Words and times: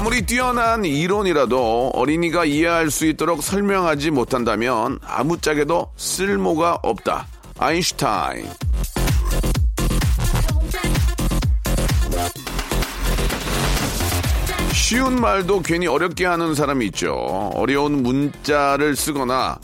아무리 0.00 0.22
뛰어난 0.22 0.82
이론이라도 0.82 1.90
어린이가 1.92 2.46
이해할 2.46 2.90
수 2.90 3.04
있도록 3.04 3.42
설명하지 3.42 4.10
못한다면 4.10 4.98
아무짝에도 5.04 5.92
쓸모가 5.94 6.78
없다 6.82 7.26
아인슈타인 7.58 8.46
쉬운 14.72 15.20
말도 15.20 15.60
괜히 15.60 15.86
어렵게 15.86 16.24
하는 16.24 16.54
사람이 16.54 16.86
있죠. 16.86 17.12
어려운 17.54 18.02
문자를 18.02 18.96
쓰거나 18.96 19.58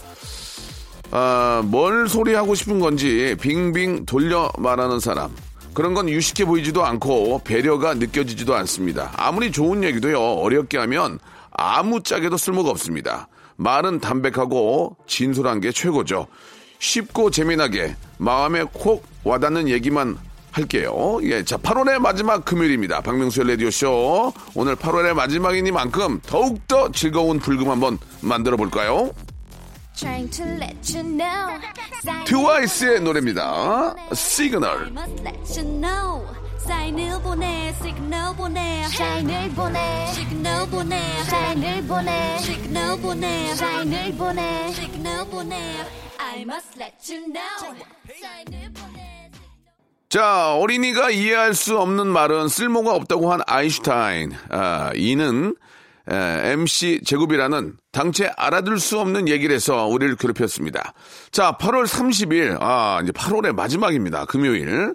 아, 1.12 1.62
뭘 1.64 2.10
소리하고 2.10 2.54
싶은 2.54 2.78
건지 2.78 3.34
빙빙 3.40 4.04
돌려 4.04 4.52
말하는 4.58 5.00
사람. 5.00 5.34
그런 5.76 5.92
건 5.92 6.08
유식해 6.08 6.46
보이지도 6.46 6.86
않고 6.86 7.42
배려가 7.44 7.92
느껴지지도 7.92 8.54
않습니다. 8.54 9.12
아무리 9.14 9.52
좋은 9.52 9.84
얘기도요, 9.84 10.18
어렵게 10.18 10.78
하면 10.78 11.18
아무 11.50 12.02
짝에도 12.02 12.38
쓸모가 12.38 12.70
없습니다. 12.70 13.28
말은 13.56 14.00
담백하고 14.00 14.96
진솔한 15.06 15.60
게 15.60 15.72
최고죠. 15.72 16.28
쉽고 16.78 17.30
재미나게 17.30 17.94
마음에 18.16 18.64
콕 18.72 19.04
와닿는 19.22 19.68
얘기만 19.68 20.16
할게요. 20.50 21.18
예, 21.24 21.44
자, 21.44 21.58
8월의 21.58 21.98
마지막 21.98 22.46
금요일입니다. 22.46 23.02
박명수의 23.02 23.46
라디오쇼. 23.46 24.32
오늘 24.54 24.76
8월의 24.76 25.12
마지막이니만큼 25.12 26.20
더욱더 26.24 26.90
즐거운 26.90 27.38
불금 27.38 27.68
한번 27.68 27.98
만들어 28.22 28.56
볼까요? 28.56 29.10
트와이스의 32.26 33.00
노래입니다. 33.00 33.94
시그널. 34.12 34.88
Must 34.88 35.22
let 35.22 35.60
you 35.60 35.80
know. 35.80 36.26
사인을 36.58 37.22
보내, 37.22 37.72
시그널 37.80 38.36
보내, 38.36 38.84
사인을 38.88 39.50
보내 39.54 40.06
시그널 40.12 40.68
보내, 40.68 41.24
사인을 41.24 41.86
보내 41.86 42.38
시그널 42.38 43.00
보내, 43.00 43.54
사인을 43.54 44.16
보내 44.16 44.72
시그널 44.72 45.26
보내. 45.30 45.56
I 46.18 46.42
must 46.42 46.78
let 46.78 47.12
you 47.12 47.32
know. 47.32 47.86
사인을 48.20 48.72
보내. 48.74 49.30
자, 50.10 50.54
어린이가 50.56 51.10
이해할 51.10 51.54
수 51.54 51.78
없는 51.78 52.06
말은 52.06 52.48
쓸모가 52.48 52.94
없다고 52.94 53.32
한 53.32 53.40
아인슈타인. 53.46 54.32
아, 54.50 54.90
E는 54.94 55.56
에, 56.08 56.52
MC 56.52 57.00
제곱이라는 57.04 57.74
당체 57.92 58.30
알아들 58.36 58.78
수 58.78 58.98
없는 59.00 59.26
얘기를 59.28 59.54
해서 59.54 59.86
우리를 59.86 60.16
괴롭혔습니다. 60.16 60.92
자, 61.32 61.56
8월 61.58 61.86
30일. 61.86 62.58
아, 62.60 63.00
이제 63.02 63.10
8월의 63.12 63.54
마지막입니다. 63.54 64.26
금요일. 64.26 64.94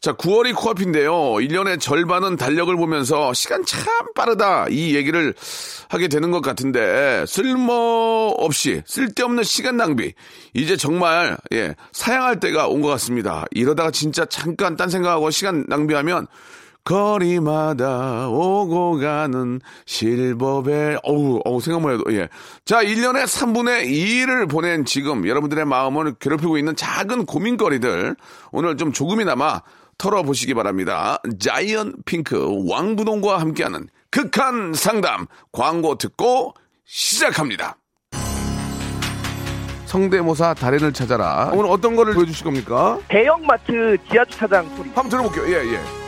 자, 0.00 0.12
9월이 0.12 0.54
코앞인데요. 0.54 1.12
1년의 1.12 1.80
절반은 1.80 2.36
달력을 2.36 2.74
보면서 2.76 3.32
시간 3.34 3.64
참 3.64 3.82
빠르다. 4.14 4.66
이 4.70 4.94
얘기를 4.94 5.34
하게 5.88 6.06
되는 6.08 6.30
것 6.30 6.40
같은데, 6.40 7.24
쓸모없이, 7.26 8.82
쓸데없는 8.86 9.42
시간 9.42 9.76
낭비. 9.76 10.12
이제 10.54 10.76
정말, 10.76 11.36
예, 11.52 11.74
사양할 11.92 12.40
때가 12.40 12.68
온 12.68 12.78
것 12.80 12.88
같습니다. 12.90 13.44
이러다가 13.50 13.90
진짜 13.90 14.24
잠깐 14.26 14.76
딴 14.76 14.88
생각하고 14.88 15.30
시간 15.30 15.64
낭비하면, 15.68 16.28
거리마다 16.88 18.28
오고 18.28 18.98
가는 18.98 19.60
실버벨, 19.84 20.98
어우, 21.02 21.40
어우, 21.44 21.60
생각만 21.60 21.94
해도, 21.94 22.04
예. 22.14 22.28
자, 22.64 22.82
1년에 22.82 23.24
3분의 23.24 23.90
2를 23.90 24.48
보낸 24.48 24.86
지금 24.86 25.28
여러분들의 25.28 25.66
마음을 25.66 26.14
괴롭히고 26.18 26.56
있는 26.56 26.74
작은 26.76 27.26
고민거리들, 27.26 28.16
오늘 28.52 28.78
좀 28.78 28.92
조금이나마 28.92 29.60
털어보시기 29.98 30.54
바랍니다. 30.54 31.20
자이언 31.38 31.92
핑크 32.06 32.38
왕부동과 32.70 33.38
함께하는 33.38 33.88
극한 34.10 34.72
상담 34.72 35.26
광고 35.52 35.96
듣고 35.96 36.54
시작합니다. 36.86 37.76
성대모사 39.84 40.54
달인을 40.54 40.94
찾아라. 40.94 41.50
오늘 41.52 41.70
어떤 41.70 41.96
거를 41.96 42.14
보여주실 42.14 42.44
겁니까? 42.44 42.98
대형마트 43.08 43.98
지하주차장 44.10 44.68
소리. 44.76 44.88
한번 44.94 45.08
들어볼게요. 45.10 45.44
예, 45.48 45.74
예. 45.74 46.07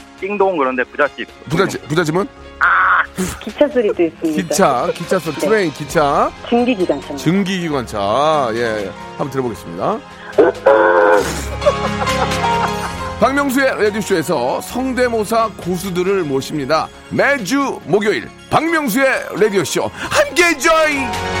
띵동 0.21 0.57
그런데 0.57 0.83
부잣집 0.85 1.27
부잣집, 1.49 1.85
부잣집은 1.87 2.27
기차 3.41 3.67
소리도 3.67 4.03
있습니다. 4.03 4.41
기차, 4.41 4.87
기차 4.93 5.19
소리, 5.19 5.35
train, 5.35 5.73
기차, 5.73 6.31
증기기관차. 6.47 7.15
증기기관차. 7.15 8.49
예, 8.53 8.89
한번 9.17 9.29
들어보겠습니다. 9.31 9.99
박명수의 13.19 13.83
라디오쇼에서 13.83 14.61
성대모사 14.61 15.49
고수들을 15.57 16.23
모십니다. 16.23 16.87
매주 17.09 17.79
목요일 17.85 18.29
박명수의 18.49 19.05
라디오쇼 19.39 19.91
함께 19.93 20.57
join! 20.57 21.40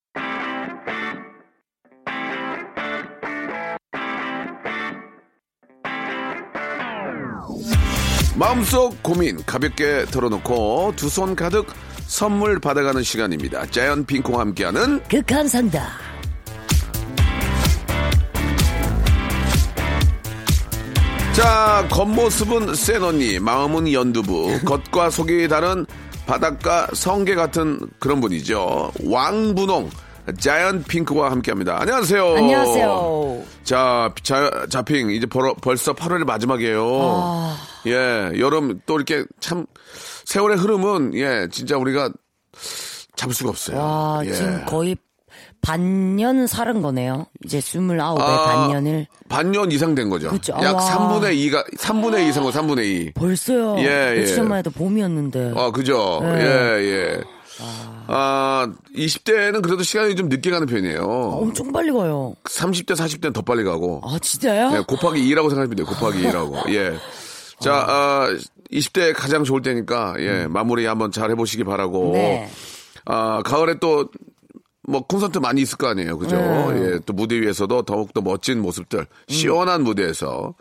마음속 8.35 9.01
고민 9.03 9.43
가볍게 9.45 10.05
털어놓고 10.11 10.93
두 10.95 11.07
손 11.07 11.35
가득 11.35 11.67
선물 12.07 12.59
받아가는 12.59 13.03
시간입니다. 13.03 13.65
자연 13.67 14.05
핑크와 14.05 14.41
함께하는 14.41 15.01
극한 15.03 15.47
상담. 15.47 15.81
자, 21.33 21.87
겉모습은 21.89 22.75
센 22.75 23.01
언니, 23.03 23.39
마음은 23.39 23.91
연두부, 23.91 24.59
겉과 24.65 25.09
속이 25.09 25.47
다른 25.47 25.85
바닷가 26.25 26.87
성게 26.93 27.35
같은 27.35 27.79
그런 27.99 28.19
분이죠. 28.21 28.91
왕분홍, 29.05 29.89
자이언 30.39 30.83
핑크와 30.83 31.31
함께 31.31 31.51
합니다. 31.51 31.77
안녕하세요. 31.79 32.35
안녕하세요. 32.35 33.43
자, 33.63 34.13
자, 34.23 34.65
자핑, 34.69 35.11
이제 35.11 35.25
벌, 35.25 35.53
벌써 35.61 35.93
8월의 35.93 36.25
마지막이에요. 36.25 36.99
아. 37.01 37.57
예, 37.87 38.31
여름 38.39 38.79
또 38.85 38.95
이렇게 38.95 39.25
참, 39.39 39.65
세월의 40.25 40.57
흐름은, 40.57 41.13
예, 41.15 41.47
진짜 41.51 41.77
우리가 41.77 42.11
잡을 43.15 43.33
수가 43.33 43.49
없어요. 43.49 43.77
와, 43.77 44.21
예. 44.25 44.33
지금 44.33 44.65
거의 44.65 44.95
반년 45.61 46.47
살은 46.47 46.81
거네요. 46.81 47.27
이제 47.45 47.59
29에 47.59 47.99
아, 48.19 48.45
반년을. 48.45 49.07
반년 49.29 49.71
이상 49.71 49.93
된 49.93 50.09
거죠. 50.09 50.29
그쵸. 50.31 50.53
약 50.61 50.75
와. 50.75 50.81
3분의 50.81 51.35
2가, 51.35 51.77
3분의 51.77 52.25
2 52.25 52.29
이상 52.29 52.43
거 52.43 52.49
3분의 52.49 52.85
2. 52.85 53.11
벌써요. 53.13 53.75
예, 53.77 54.13
예. 54.15 54.19
며칠 54.19 54.35
전만 54.37 54.57
해도 54.59 54.71
봄이었는데. 54.71 55.53
아, 55.55 55.69
그죠. 55.71 56.19
네. 56.23 56.41
예, 56.41 56.83
예. 56.83 57.21
아, 58.07 58.67
20대는 58.95 59.61
그래도 59.61 59.83
시간이 59.83 60.15
좀 60.15 60.29
늦게 60.29 60.49
가는 60.49 60.67
편이에요. 60.67 61.01
엄청 61.03 61.71
빨리 61.71 61.91
가요. 61.91 62.35
30대, 62.43 62.95
40대는 62.95 63.33
더 63.33 63.41
빨리 63.41 63.63
가고. 63.63 64.01
아, 64.03 64.17
진짜요? 64.19 64.77
예, 64.77 64.83
곱하기 64.87 65.19
2라고 65.33 65.49
생각하시면 65.49 65.75
돼요. 65.75 65.85
곱하기 65.85 66.21
2라고. 66.23 66.69
예. 66.75 66.93
자, 67.59 67.73
아, 67.87 68.27
20대 68.71 69.13
가장 69.15 69.43
좋을 69.43 69.61
때니까, 69.61 70.15
예, 70.19 70.47
마무리 70.47 70.85
한번 70.85 71.11
잘 71.11 71.29
해보시기 71.31 71.63
바라고. 71.63 72.11
네. 72.13 72.49
아, 73.05 73.41
가을에 73.43 73.75
또, 73.79 74.09
뭐, 74.87 75.05
콘서트 75.05 75.37
많이 75.37 75.61
있을 75.61 75.77
거 75.77 75.87
아니에요. 75.87 76.17
그죠? 76.17 76.35
네. 76.35 76.81
예, 76.81 76.99
또 77.05 77.13
무대 77.13 77.39
위에서도 77.39 77.83
더욱 77.83 78.13
더 78.13 78.21
멋진 78.21 78.61
모습들, 78.61 79.05
시원한 79.27 79.83
무대에서, 79.83 80.55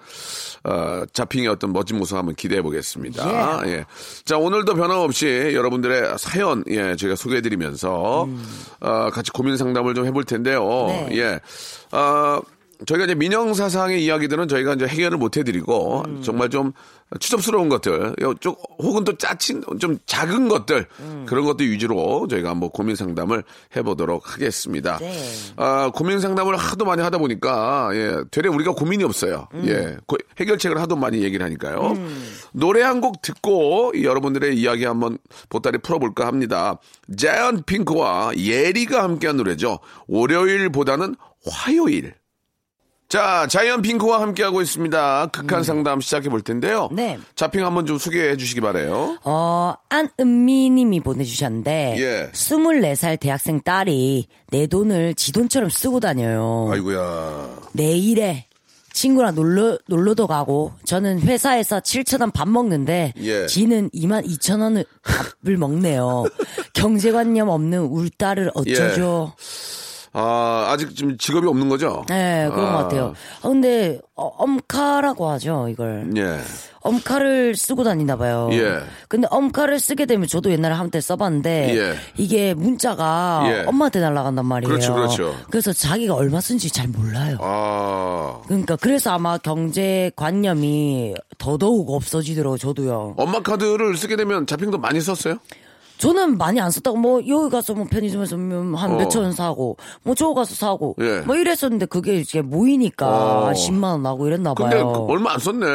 어, 0.65 1.03
자핑의 1.13 1.49
어떤 1.49 1.73
멋진 1.73 1.97
모습 1.99 2.17
한번 2.17 2.35
기대해 2.35 2.61
보겠습니다. 2.61 3.63
예. 3.67 3.87
자, 4.25 4.37
오늘도 4.37 4.75
변함없이 4.75 5.53
여러분들의 5.55 6.19
사연, 6.19 6.65
예, 6.69 6.97
저희가 6.97 7.17
소개해 7.17 7.41
드리면서, 7.41 8.29
어, 8.81 9.11
같이 9.11 9.31
고민 9.31 9.57
상담을 9.57 9.95
좀 9.95 10.05
해볼 10.05 10.25
텐데요. 10.25 10.67
네. 10.89 11.09
예. 11.13 11.41
어, 11.97 12.41
저희가 12.87 13.05
이제 13.05 13.15
민영 13.15 13.53
사상의 13.55 14.05
이야기들은 14.05 14.49
저희가 14.49 14.75
이제 14.75 14.87
해결을 14.87 15.19
못 15.19 15.37
해드리고 15.37 16.03
음. 16.07 16.23
정말 16.23 16.49
좀 16.49 16.73
추접스러운 17.19 17.69
것들, 17.69 18.15
요쪽 18.21 18.63
혹은 18.79 19.03
또 19.05 19.17
짜친 19.19 19.63
좀 19.81 19.99
작은 20.07 20.49
것들 20.49 20.87
음. 21.01 21.27
그런 21.29 21.45
것들 21.45 21.69
위주로 21.69 22.29
저희가 22.29 22.51
한번 22.51 22.71
고민 22.71 22.95
상담을 22.95 23.43
해보도록 23.75 24.33
하겠습니다. 24.33 24.99
네. 24.99 25.21
아, 25.57 25.91
고민 25.93 26.21
상담을 26.21 26.57
하도 26.57 26.85
많이 26.85 27.03
하다 27.03 27.19
보니까 27.19 27.91
예, 27.95 28.17
되레 28.31 28.49
우리가 28.49 28.73
고민이 28.73 29.03
없어요. 29.05 29.49
음. 29.55 29.65
예, 29.67 29.97
고- 30.07 30.19
해결책을 30.39 30.81
하도 30.81 30.95
많이 30.97 31.23
얘기를 31.23 31.45
하니까요. 31.45 31.97
노래 32.53 32.83
한 32.83 33.01
곡 33.01 33.23
듣고 33.23 33.93
이 33.95 34.05
여러분들의 34.05 34.57
이야기 34.59 34.85
한번 34.85 35.17
보따리 35.49 35.79
풀어볼까 35.79 36.27
합니다. 36.27 36.79
자이언 37.17 37.63
핑크와 37.65 38.33
예리가 38.37 39.03
함께한 39.03 39.37
노래죠. 39.39 39.79
월요일보다는 40.07 41.17
화요일. 41.51 42.15
자, 43.11 43.49
자이언 43.49 43.83
핑크와 43.83 44.21
함께하고 44.23 44.63
있습니다. 44.63 45.31
극한 45.33 45.65
상담 45.65 46.01
시작해 46.01 46.29
볼 46.29 46.43
텐데요. 46.43 46.89
네. 46.93 47.19
자핑 47.35 47.67
한번 47.67 47.85
좀 47.85 47.99
소개해 47.99 48.37
주시기 48.37 48.61
바래요. 48.61 49.19
어, 49.25 49.75
안은미 49.89 50.71
님이 50.71 51.01
보내주셨는데, 51.01 51.97
예. 51.99 52.31
24살 52.33 53.19
대학생 53.19 53.61
딸이 53.63 54.29
내 54.51 54.67
돈을 54.69 55.17
지 55.17 55.33
돈처럼 55.33 55.71
쓰고 55.71 55.99
다녀요. 55.99 56.69
아이고야. 56.71 57.49
내일에 57.73 58.47
친구랑 58.93 59.35
놀러, 59.35 59.77
놀러도 59.89 60.29
가고, 60.29 60.73
저는 60.85 61.23
회사에서 61.23 61.81
7천원 61.81 62.33
밥 62.33 62.49
먹는데, 62.49 63.13
예. 63.19 63.47
지는 63.49 63.91
2만 63.91 64.25
2천 64.25 64.61
원을 64.61 64.85
밥을 65.03 65.57
먹네요. 65.57 66.27
경제관념 66.75 67.49
없는 67.49 67.81
울 67.87 68.09
딸을 68.09 68.53
어쩌죠? 68.55 69.35
아, 70.13 70.67
아직 70.69 70.95
좀 70.97 71.17
직업이 71.19 71.47
없는 71.47 71.69
거죠? 71.69 72.05
네, 72.09 72.49
그런 72.51 72.67
아, 72.67 72.73
것 72.73 72.79
같아요. 72.83 73.15
아, 73.43 73.49
근데, 73.49 74.01
어, 74.17 74.27
엄카라고 74.39 75.29
하죠, 75.31 75.69
이걸. 75.69 76.11
예. 76.17 76.39
엄카를 76.83 77.57
쓰고 77.57 77.85
다니나 77.85 78.17
봐요. 78.17 78.49
예. 78.53 78.81
근데 79.09 79.29
엄카를 79.31 79.79
쓰게 79.79 80.07
되면 80.07 80.27
저도 80.27 80.51
옛날에 80.51 80.75
한때 80.75 81.01
써봤는데 81.01 81.77
예. 81.77 81.95
이게 82.17 82.55
문자가 82.55 83.43
예. 83.47 83.65
엄마한테 83.67 84.01
날아간단 84.01 84.47
말이에요. 84.47 84.69
그렇죠, 84.69 84.95
그렇죠. 84.95 85.37
그래서 85.51 85.73
자기가 85.75 86.15
얼마 86.15 86.41
쓴지 86.41 86.71
잘 86.73 86.89
몰라요. 86.89 87.37
아. 87.41 88.41
그러니까 88.47 88.77
그래서 88.77 89.11
아마 89.11 89.37
경제 89.37 90.11
관념이 90.17 91.15
더더욱 91.37 91.91
없어지더라고요, 91.91 92.57
저도요. 92.57 93.15
엄마 93.19 93.41
카드를 93.41 93.97
쓰게 93.97 94.17
되면 94.17 94.47
자핑도 94.47 94.79
많이 94.79 95.01
썼어요? 95.03 95.37
저는 96.01 96.39
많이 96.39 96.61
안 96.61 96.71
썼다고 96.71 96.97
뭐 96.97 97.21
여기 97.29 97.51
가서 97.51 97.75
뭐 97.75 97.85
편의점에서 97.91 98.37
한 98.37 98.93
어. 98.93 98.97
몇천 98.97 99.23
원 99.23 99.33
사고 99.33 99.77
뭐 100.03 100.15
저거 100.15 100.35
가서 100.35 100.55
사고 100.55 100.97
예. 101.01 101.21
뭐 101.21 101.37
이랬었는데 101.37 101.87
그게 101.87 102.17
이제 102.17 102.41
모이니까 102.41 103.07
어. 103.07 103.47
한 103.49 103.55
10만 103.55 103.85
원 103.85 104.03
나고 104.03 104.27
이랬나 104.27 104.55
근데 104.55 104.77
봐요. 104.77 104.93
그 105.07 105.13
얼마 105.13 105.35
안 105.35 105.39
썼네. 105.39 105.67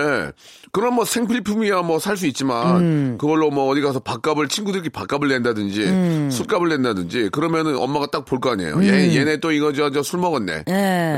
그럼 0.72 0.96
뭐 0.96 1.06
생필품이야 1.06 1.84
뭐 1.84 2.00
살 2.00 2.18
수 2.18 2.28
있지만 2.28 2.78
음. 2.78 3.18
그걸로 3.20 3.50
뭐 3.50 3.70
어디 3.70 3.82
가서 3.82 4.00
밥값을 4.00 4.48
친구들끼리 4.50 4.90
밥값을 4.92 5.28
낸다든지 5.30 5.84
음. 5.86 6.30
술값을 6.32 6.68
낸다든지 6.70 7.30
그러면은 7.32 7.78
엄마가 7.78 8.08
딱 8.08 8.26
볼 8.26 8.40
거 8.40 8.52
아니에요. 8.52 8.84
얘 8.84 9.16
얘네 9.16 9.38
또 9.38 9.52
이거 9.52 9.72
저 9.72 9.90
저 9.92 10.02
술 10.02 10.20
먹었네. 10.20 10.64
예. 10.68 10.74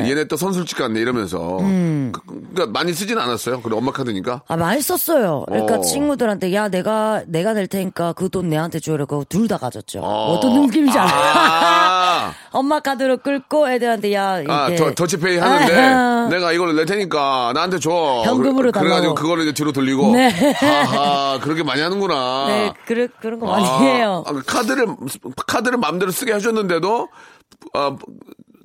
얘네 0.09 0.25
또 0.25 0.35
선술집 0.35 0.77
갔네 0.77 0.99
이러면서 0.99 1.57
음. 1.61 2.11
그, 2.13 2.21
그러니까 2.53 2.67
많이 2.67 2.93
쓰진 2.93 3.17
않았어요. 3.17 3.61
그래 3.61 3.75
엄마 3.75 3.91
카드니까. 3.91 4.41
아, 4.47 4.57
많이 4.57 4.81
썼어요. 4.81 5.45
그러니까 5.47 5.77
어. 5.77 5.81
친구들한테, 5.81 6.53
야, 6.53 6.69
내가, 6.69 7.23
내가 7.27 7.53
낼 7.53 7.67
테니까 7.67 8.13
그 8.13 8.27
돈 8.29 8.49
내한테 8.49 8.79
줘 8.79 8.96
라. 8.97 9.05
그거 9.05 9.23
둘다 9.29 9.57
가졌죠. 9.57 9.99
어. 10.01 10.33
어떤 10.33 10.61
느낌인지 10.65 10.97
알아? 10.97 11.09
아. 11.11 12.33
엄마 12.51 12.79
카드로 12.79 13.17
끌고 13.17 13.69
애들한테, 13.69 14.13
야, 14.13 14.39
이게. 14.39 14.51
아, 14.51 14.69
더, 14.75 14.93
더치페이 14.93 15.37
하는데 15.37 15.75
아, 15.79 16.27
내가 16.29 16.51
이걸 16.51 16.75
낼 16.75 16.85
테니까 16.85 17.51
나한테 17.53 17.79
줘. 17.79 17.91
현금으로 18.25 18.71
그래, 18.71 18.81
그래가지고 18.81 19.13
달라고. 19.13 19.15
그거를 19.15 19.43
이제 19.43 19.53
뒤로 19.53 19.71
돌리고. 19.71 20.11
네. 20.13 20.29
하하, 20.59 21.39
그렇게 21.39 21.63
많이 21.63 21.81
하는구나. 21.81 22.45
네, 22.47 22.73
그래, 22.85 23.07
그런 23.21 23.39
거 23.39 23.45
많이 23.47 23.65
아, 23.65 23.79
해요. 23.79 24.23
아, 24.27 24.33
카드를 24.45 24.87
카드를 25.45 25.77
마음대로 25.77 26.11
쓰게 26.11 26.33
해줬는데도 26.33 27.07
아, 27.73 27.95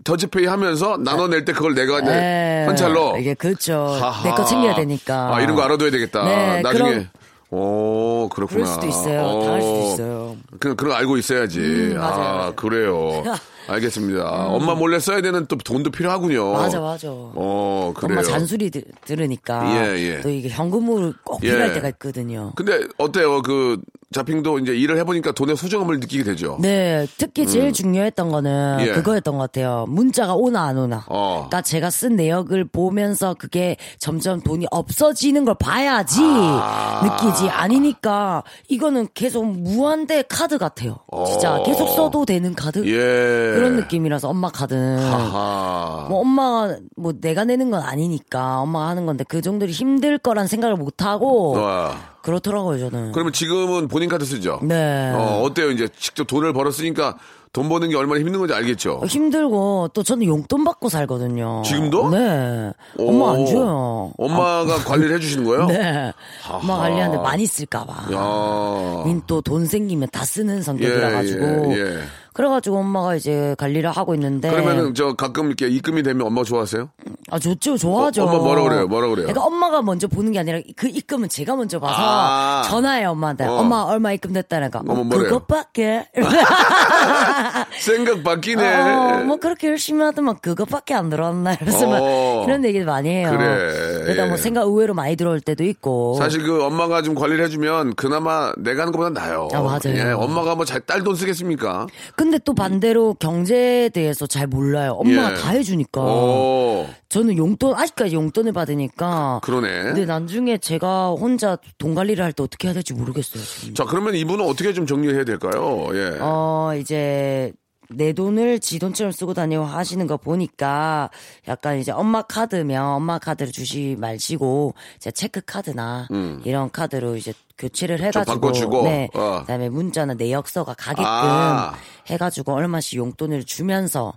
더치페이 0.04 0.46
하면서 0.46 0.96
나눠낼 0.98 1.44
때 1.44 1.52
그걸 1.52 1.74
내가 1.74 2.00
이제 2.00 2.10
네. 2.10 2.64
현찰로. 2.66 3.16
이게 3.18 3.34
그렇죠. 3.34 3.96
내 4.24 4.30
거 4.30 4.44
챙겨야 4.44 4.74
되니까. 4.74 5.34
아 5.34 5.40
이런 5.40 5.54
거 5.54 5.62
알아둬야 5.62 5.90
되겠다. 5.90 6.24
네, 6.24 6.60
나중에. 6.62 6.90
그럼- 6.90 7.08
오 7.54 8.30
그렇구나. 8.30 8.64
그럴 8.64 8.66
수도 8.66 8.86
있어요. 8.86 9.40
당할 9.44 9.60
수도 9.60 9.78
있어요. 9.92 10.36
그거 10.58 10.94
알고 10.94 11.18
있어야지. 11.18 11.60
음, 11.60 11.96
맞아요, 11.98 12.14
아 12.14 12.16
맞아요. 12.34 12.48
음. 12.50 12.56
그래요. 12.56 13.22
알겠습니다. 13.68 14.46
엄마 14.48 14.74
몰래 14.74 14.98
써야 14.98 15.20
되는 15.20 15.46
또 15.46 15.56
돈도 15.56 15.90
필요하군요. 15.90 16.52
맞아, 16.52 16.80
맞아. 16.80 17.08
어 17.10 17.92
그래요. 17.94 18.18
엄마 18.18 18.22
잔소리 18.22 18.70
들, 18.70 18.84
들으니까. 19.04 19.86
예, 19.94 19.98
예. 19.98 20.20
또 20.20 20.30
이게 20.30 20.48
현금으로 20.48 21.12
꼭 21.24 21.42
예. 21.44 21.50
필요할 21.50 21.72
때가 21.74 21.88
있거든요. 21.90 22.52
근데 22.56 22.80
어때요? 22.98 23.42
그 23.42 23.80
자핑도 24.12 24.58
이제 24.58 24.74
일을 24.74 24.98
해보니까 24.98 25.32
돈의 25.32 25.56
소중함을 25.56 25.98
느끼게 26.00 26.22
되죠. 26.24 26.58
네, 26.60 27.06
특히 27.16 27.46
제일 27.46 27.68
음. 27.68 27.72
중요했던 27.72 28.30
거는 28.30 28.78
예. 28.80 28.92
그거였던 28.92 29.38
것 29.38 29.40
같아요. 29.50 29.86
문자가 29.88 30.34
오나 30.34 30.64
안 30.64 30.76
오나. 30.76 31.04
어. 31.08 31.46
그러니까 31.48 31.62
제가 31.62 31.88
쓴 31.88 32.16
내역을 32.16 32.66
보면서 32.66 33.34
그게 33.38 33.76
점점 33.98 34.40
돈이 34.42 34.66
없어지는 34.70 35.44
걸 35.46 35.54
봐야지 35.58 36.20
아. 36.22 37.00
느끼지. 37.22 37.48
아니니까 37.48 38.42
이거는 38.68 39.08
계속 39.14 39.46
무한대 39.46 40.22
카드 40.28 40.58
같아요. 40.58 40.98
진짜 41.26 41.56
어. 41.56 41.62
계속 41.62 41.86
써도 41.88 42.26
되는 42.26 42.54
카드 42.54 42.84
예. 42.86 43.51
그런 43.54 43.76
느낌이라서 43.76 44.28
엄마 44.28 44.48
카드는 44.50 44.98
하하. 44.98 46.06
뭐 46.08 46.20
엄마가 46.20 46.76
뭐 46.96 47.12
내가 47.20 47.44
내는 47.44 47.70
건 47.70 47.82
아니니까 47.82 48.60
엄마가 48.60 48.88
하는 48.88 49.06
건데 49.06 49.24
그 49.28 49.40
정도로 49.40 49.70
힘들 49.70 50.18
거란 50.18 50.46
생각을 50.46 50.76
못 50.76 51.02
하고 51.02 51.52
와. 51.52 51.96
그렇더라고요 52.22 52.78
저는. 52.78 53.12
그러면 53.12 53.32
지금은 53.32 53.88
본인 53.88 54.08
카드 54.08 54.24
쓰죠? 54.24 54.60
네. 54.62 55.10
어, 55.14 55.42
어때요? 55.42 55.70
이제 55.70 55.88
직접 55.96 56.24
돈을 56.26 56.52
벌었으니까 56.52 57.16
돈 57.52 57.68
버는 57.68 57.90
게 57.90 57.96
얼마나 57.96 58.20
힘든 58.20 58.38
건지 58.38 58.54
알겠죠? 58.54 59.00
어, 59.02 59.06
힘들고 59.06 59.88
또 59.92 60.02
저는 60.02 60.26
용돈 60.26 60.64
받고 60.64 60.88
살거든요. 60.88 61.62
지금도? 61.66 62.08
네. 62.10 62.72
오. 62.96 63.10
엄마 63.10 63.34
안 63.34 63.44
줘요. 63.44 64.12
엄마가 64.16 64.76
관리를 64.76 65.16
해주시는 65.16 65.44
거예요? 65.44 65.66
네. 65.68 66.12
엄마 66.50 66.78
관리하는데 66.78 67.22
많이 67.22 67.44
쓸까봐. 67.44 68.06
야. 68.14 69.04
닌또돈 69.06 69.66
생기면 69.66 70.08
다 70.12 70.24
쓰는 70.24 70.62
성격이라 70.62 71.10
가지고. 71.10 71.44
예, 71.74 71.80
예. 71.80 71.98
그래가지고 72.34 72.78
엄마가 72.78 73.14
이제 73.16 73.54
관리를 73.58 73.90
하고 73.90 74.14
있는데. 74.14 74.50
그러면은 74.50 74.94
저 74.94 75.14
가끔 75.14 75.46
이렇게 75.46 75.68
입금이 75.68 76.02
되면 76.02 76.26
엄마 76.26 76.42
좋아하세요? 76.44 76.88
아 77.30 77.38
좋죠, 77.38 77.76
좋아하죠. 77.78 78.22
어, 78.24 78.26
엄마 78.26 78.38
뭐라 78.38 78.62
그래요? 78.62 78.86
뭐라 78.88 79.08
그래요? 79.08 79.26
그러니까 79.26 79.44
엄마가 79.44 79.82
먼저 79.82 80.06
보는 80.08 80.32
게 80.32 80.38
아니라 80.38 80.60
그 80.76 80.88
입금은 80.88 81.28
제가 81.28 81.56
먼저 81.56 81.78
봐서 81.80 81.94
아. 81.98 82.62
전화해 82.68 83.04
엄마한테. 83.04 83.44
어. 83.46 83.52
엄마 83.58 83.82
얼마 83.82 84.12
입금됐다니까. 84.12 84.80
뭐래요? 84.82 85.08
그것밖에. 85.24 86.08
생각 87.80 88.22
바뀌네. 88.22 88.74
어, 88.74 89.22
뭐 89.24 89.36
그렇게 89.36 89.68
열심히 89.68 90.02
하더만 90.02 90.38
그것밖에 90.40 90.94
안 90.94 91.10
들어왔나 91.10 91.56
막 91.60 92.02
어. 92.02 92.44
이런 92.48 92.64
얘기 92.64 92.80
많이 92.80 93.08
해요. 93.10 93.30
그래. 93.30 94.04
그러다 94.04 94.26
뭐 94.26 94.34
예. 94.34 94.36
생각 94.36 94.62
의외로 94.62 94.94
많이 94.94 95.16
들어올 95.16 95.40
때도 95.40 95.64
있고. 95.64 96.14
사실 96.18 96.42
그 96.42 96.62
엄마가 96.64 97.02
좀 97.02 97.14
관리를 97.14 97.44
해주면 97.46 97.94
그나마 97.94 98.52
내가 98.58 98.82
하는 98.82 98.92
것보다 98.92 99.10
나아요. 99.10 99.48
아, 99.52 99.60
맞아요. 99.60 99.80
예, 99.96 100.02
엄마가 100.12 100.54
뭐 100.54 100.64
잘 100.64 100.80
딸 100.86 101.02
돈 101.04 101.14
쓰겠습니까? 101.14 101.86
근데 102.22 102.38
또 102.38 102.54
반대로 102.54 103.14
경제에 103.14 103.88
대해서 103.88 104.26
잘 104.28 104.46
몰라요. 104.46 104.92
엄마가 104.92 105.32
예. 105.32 105.34
다 105.40 105.50
해주니까. 105.50 106.00
오, 106.00 106.86
저는 107.08 107.36
용돈 107.36 107.74
아직까지 107.74 108.14
용돈을 108.14 108.52
받으니까. 108.52 109.40
그러네. 109.42 109.68
근데 109.82 110.04
나중에 110.06 110.58
제가 110.58 111.10
혼자 111.10 111.58
돈 111.78 111.94
관리를 111.96 112.24
할 112.24 112.32
때 112.32 112.42
어떻게 112.44 112.68
해야 112.68 112.74
될지 112.74 112.94
모르겠어요. 112.94 113.42
지금. 113.42 113.74
자, 113.74 113.84
그러면 113.84 114.14
이분은 114.14 114.46
어떻게 114.46 114.72
좀 114.72 114.86
정리해야 114.86 115.24
될까요? 115.24 115.88
예. 115.94 116.16
어 116.20 116.72
이제 116.78 117.52
내 117.88 118.12
돈을 118.12 118.60
지 118.60 118.78
돈처럼 118.78 119.12
쓰고 119.12 119.34
다니고 119.34 119.64
하시는 119.64 120.06
거 120.06 120.16
보니까 120.16 121.10
약간 121.48 121.78
이제 121.78 121.92
엄마 121.92 122.22
카드면 122.22 122.82
엄마 122.82 123.18
카드를 123.18 123.52
주시 123.52 123.96
말시고 123.98 124.74
이제 124.96 125.10
체크 125.10 125.40
카드나 125.44 126.08
이런 126.44 126.70
카드로 126.70 127.16
이제 127.16 127.34
교체를 127.58 128.00
해가지고 128.00 128.80
음. 128.80 128.84
네 128.84 129.08
어. 129.14 129.40
그다음에 129.40 129.68
문자나 129.68 130.14
내역서가 130.14 130.74
가게끔 130.74 131.04
아. 131.06 131.74
해가지고 132.06 132.54
얼마씩 132.54 132.98
용돈을 132.98 133.44
주면서 133.44 134.14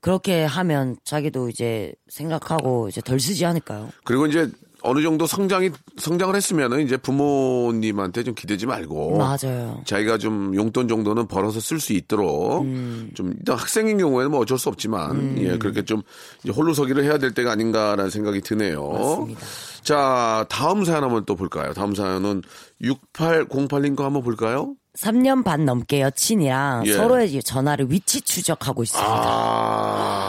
그렇게 0.00 0.44
하면 0.44 0.96
자기도 1.04 1.48
이제 1.48 1.92
생각하고 2.08 2.88
이제 2.88 3.00
덜 3.00 3.20
쓰지 3.20 3.44
않을까요? 3.44 3.90
그리고 4.04 4.26
이제 4.26 4.50
어느 4.88 5.02
정도 5.02 5.26
성장이 5.26 5.70
성장을 5.98 6.34
했으면은 6.34 6.80
이제 6.80 6.96
부모님한테 6.96 8.24
좀 8.24 8.34
기대지 8.34 8.66
말고 8.66 9.18
맞아요. 9.18 9.80
자기가 9.84 10.18
좀 10.18 10.54
용돈 10.54 10.88
정도는 10.88 11.26
벌어서 11.26 11.60
쓸 11.60 11.78
수 11.80 11.92
있도록 11.92 12.62
음. 12.62 13.10
좀 13.14 13.34
일단 13.36 13.56
학생인 13.56 13.98
경우에는 13.98 14.30
뭐 14.30 14.40
어쩔 14.40 14.58
수 14.58 14.68
없지만 14.68 15.38
예 15.38 15.58
그렇게 15.58 15.84
좀 15.84 16.02
홀로서기를 16.48 17.04
해야 17.04 17.18
될 17.18 17.32
때가 17.34 17.52
아닌가라는 17.52 18.10
생각이 18.10 18.40
드네요. 18.40 18.88
맞습니다. 18.88 19.40
자 19.82 20.46
다음 20.48 20.84
사연 20.84 21.04
한번 21.04 21.24
또 21.24 21.36
볼까요? 21.36 21.72
다음 21.72 21.94
사연은 21.94 22.42
6808님 22.82 23.96
거 23.96 24.04
한번 24.04 24.22
볼까요? 24.22 24.74
3년 24.98 25.44
반 25.44 25.64
넘게 25.64 26.00
여친이랑 26.00 26.86
예. 26.86 26.92
서로의 26.92 27.40
전화를 27.42 27.90
위치 27.90 28.20
추적하고 28.20 28.82
있습니다. 28.82 29.08
아 29.08 30.27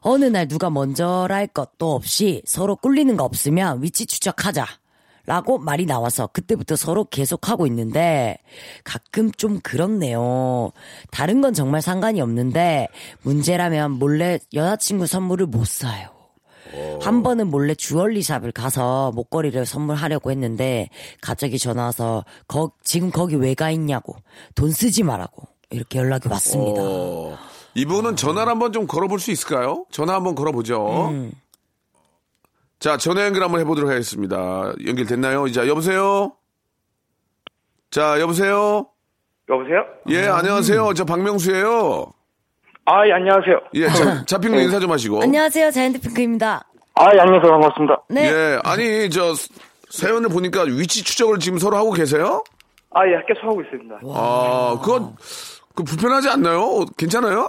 어느 0.00 0.24
날 0.24 0.48
누가 0.48 0.70
먼저랄 0.70 1.46
것도 1.48 1.94
없이 1.94 2.42
서로 2.46 2.76
꿀리는 2.76 3.16
거 3.16 3.24
없으면 3.24 3.82
위치 3.82 4.06
추적하자. 4.06 4.66
라고 5.26 5.58
말이 5.58 5.86
나와서 5.86 6.26
그때부터 6.28 6.74
서로 6.76 7.04
계속하고 7.04 7.66
있는데 7.68 8.38
가끔 8.82 9.30
좀 9.30 9.60
그렇네요. 9.60 10.72
다른 11.12 11.40
건 11.40 11.52
정말 11.52 11.82
상관이 11.82 12.20
없는데 12.20 12.88
문제라면 13.22 13.92
몰래 13.92 14.38
여자친구 14.54 15.06
선물을 15.06 15.46
못 15.46 15.66
사요. 15.68 16.08
한 17.02 17.22
번은 17.22 17.48
몰래 17.48 17.74
주얼리샵을 17.74 18.52
가서 18.52 19.12
목걸이를 19.14 19.66
선물하려고 19.66 20.30
했는데 20.30 20.88
갑자기 21.20 21.58
전화 21.58 21.84
와서 21.84 22.24
거, 22.48 22.72
지금 22.82 23.10
거기 23.10 23.34
왜 23.36 23.54
가 23.54 23.70
있냐고 23.70 24.16
돈 24.54 24.70
쓰지 24.72 25.02
말라고 25.02 25.42
이렇게 25.70 25.98
연락이 25.98 26.28
왔습니다. 26.28 26.80
어, 26.82 27.36
이분은 27.74 28.16
전화를 28.16 28.50
한번 28.50 28.72
좀 28.72 28.86
걸어볼 28.86 29.18
수 29.20 29.30
있을까요? 29.30 29.84
전화 29.90 30.14
한번 30.14 30.34
걸어보죠. 30.34 31.08
음. 31.10 31.32
자, 32.78 32.96
전화 32.96 33.24
연결 33.24 33.42
한번 33.42 33.60
해보도록 33.60 33.90
하겠습니다. 33.90 34.72
연결됐나요? 34.86 35.50
자, 35.52 35.68
여보세요? 35.68 36.32
자, 37.90 38.18
여보세요? 38.20 38.86
여보세요? 39.48 39.84
예, 40.08 40.26
안녕하세요. 40.26 40.94
저 40.94 41.04
박명수예요 41.04 42.12
아, 42.86 43.06
예, 43.06 43.12
안녕하세요. 43.12 43.60
예, 43.74 43.88
자, 43.88 44.24
잡힌 44.24 44.52
거 44.52 44.60
인사 44.60 44.80
좀 44.80 44.90
하시고. 44.90 45.22
안녕하세요. 45.22 45.70
자이언트 45.70 46.00
핑크입니다. 46.00 46.64
아, 46.94 47.04
예, 47.14 47.20
안녕하세요. 47.20 47.50
반갑습니다. 47.52 48.02
네. 48.08 48.32
예, 48.32 48.58
아니, 48.64 49.10
저, 49.10 49.34
사연을 49.90 50.28
보니까 50.28 50.62
위치 50.62 51.04
추적을 51.04 51.38
지금 51.38 51.58
서로 51.58 51.76
하고 51.76 51.92
계세요? 51.92 52.42
아, 52.92 53.06
예, 53.06 53.22
계속 53.28 53.44
하고 53.46 53.60
있습니다. 53.62 54.00
아, 54.12 54.78
그거, 54.82 55.12
그 55.74 55.84
불편하지 55.84 56.28
않나요? 56.30 56.84
괜찮아요? 56.96 57.48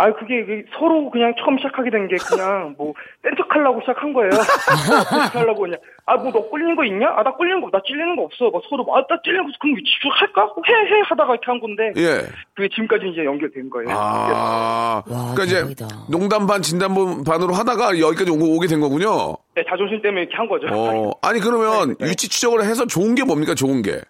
아, 0.00 0.12
그게 0.12 0.44
그 0.44 0.62
서로 0.78 1.10
그냥 1.10 1.34
처음 1.42 1.58
시작하게 1.58 1.90
된 1.90 2.06
게 2.06 2.14
그냥 2.30 2.74
뭐 2.78 2.94
센척하려고 3.24 3.80
시작한 3.80 4.12
거예요. 4.12 4.30
센척하려고 5.10 5.62
그냥 5.62 5.78
아뭐 6.06 6.30
너 6.32 6.48
꿀리는 6.48 6.76
거 6.76 6.84
있냐? 6.84 7.08
아 7.16 7.22
나 7.24 7.32
꿀리는 7.34 7.60
거, 7.60 7.68
나 7.70 7.80
찔리는 7.84 8.14
거 8.16 8.22
없어. 8.22 8.48
막 8.50 8.62
서로 8.70 8.86
아나 8.94 9.06
찔리는 9.24 9.42
거 9.42 9.48
없어. 9.48 9.58
그럼 9.60 9.76
위치 9.76 9.90
쭉 10.00 10.08
할까? 10.14 10.48
해해 10.68 11.02
하다가 11.04 11.32
이렇게 11.34 11.46
한 11.46 11.60
건데 11.60 11.92
예. 11.96 12.20
그게 12.54 12.68
지금까지 12.68 13.08
이제 13.08 13.24
연결된 13.24 13.68
거예요. 13.70 13.88
아, 13.90 15.02
와, 15.04 15.34
그러니까 15.34 15.44
이제 15.44 15.56
대박이다. 15.56 15.86
농담 16.10 16.46
반 16.46 16.62
진담 16.62 16.94
반으로 17.24 17.52
하다가 17.54 17.98
여기까지 17.98 18.30
오- 18.30 18.56
오게 18.56 18.68
된 18.68 18.80
거군요. 18.80 19.34
네, 19.56 19.64
자존심 19.68 20.00
때문에 20.00 20.22
이렇게 20.22 20.36
한 20.36 20.46
거죠. 20.48 20.66
어, 20.70 21.10
아니 21.22 21.40
그러면 21.40 21.96
네, 21.98 22.04
네. 22.06 22.10
위치 22.10 22.28
추적을 22.28 22.62
해서 22.62 22.86
좋은 22.86 23.14
게 23.16 23.24
뭡니까? 23.24 23.54
좋은 23.54 23.82
게. 23.82 24.00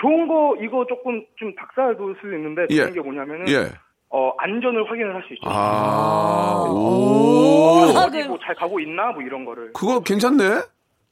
좋은 0.00 0.26
거 0.28 0.56
이거 0.62 0.84
조금 0.88 1.22
좀 1.36 1.54
닭살 1.54 1.96
돋을 1.96 2.16
수 2.20 2.26
있는데 2.34 2.66
예. 2.70 2.82
좋은 2.82 2.92
게 2.94 3.00
뭐냐면은 3.00 3.48
예. 3.48 3.66
어 4.10 4.32
안전을 4.38 4.90
확인을 4.90 5.14
할 5.14 5.22
수 5.26 5.34
있죠. 5.34 5.42
아, 5.48 6.64
오. 6.68 7.84
오. 7.84 7.98
어디 7.98 8.22
뭐잘 8.24 8.54
가고 8.54 8.80
있나 8.80 9.12
뭐 9.12 9.22
이런 9.22 9.44
거를. 9.44 9.72
그거 9.74 10.00
괜찮네. 10.00 10.44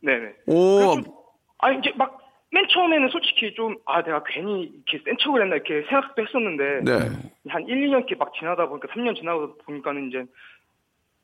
네네. 0.00 0.32
오. 0.46 0.80
좀- 0.94 1.04
아니 1.58 1.78
이제 1.78 1.92
막 1.96 2.24
맨 2.52 2.64
처음에는 2.70 3.08
솔직히 3.10 3.52
좀 3.54 3.76
아 3.86 4.02
내가 4.02 4.22
괜히 4.24 4.62
이렇게 4.86 5.04
센 5.04 5.16
척을 5.18 5.42
했나 5.42 5.56
이렇게 5.56 5.82
생각도 5.88 6.22
했었는데 6.22 6.80
네. 6.84 6.92
한 7.48 7.66
1, 7.66 7.88
2년 7.88 7.98
이렇게 7.98 8.14
막 8.14 8.32
지나다 8.38 8.68
보니까 8.68 8.86
3년 8.94 9.16
지나다 9.16 9.46
보니까는 9.66 10.08
이제 10.08 10.24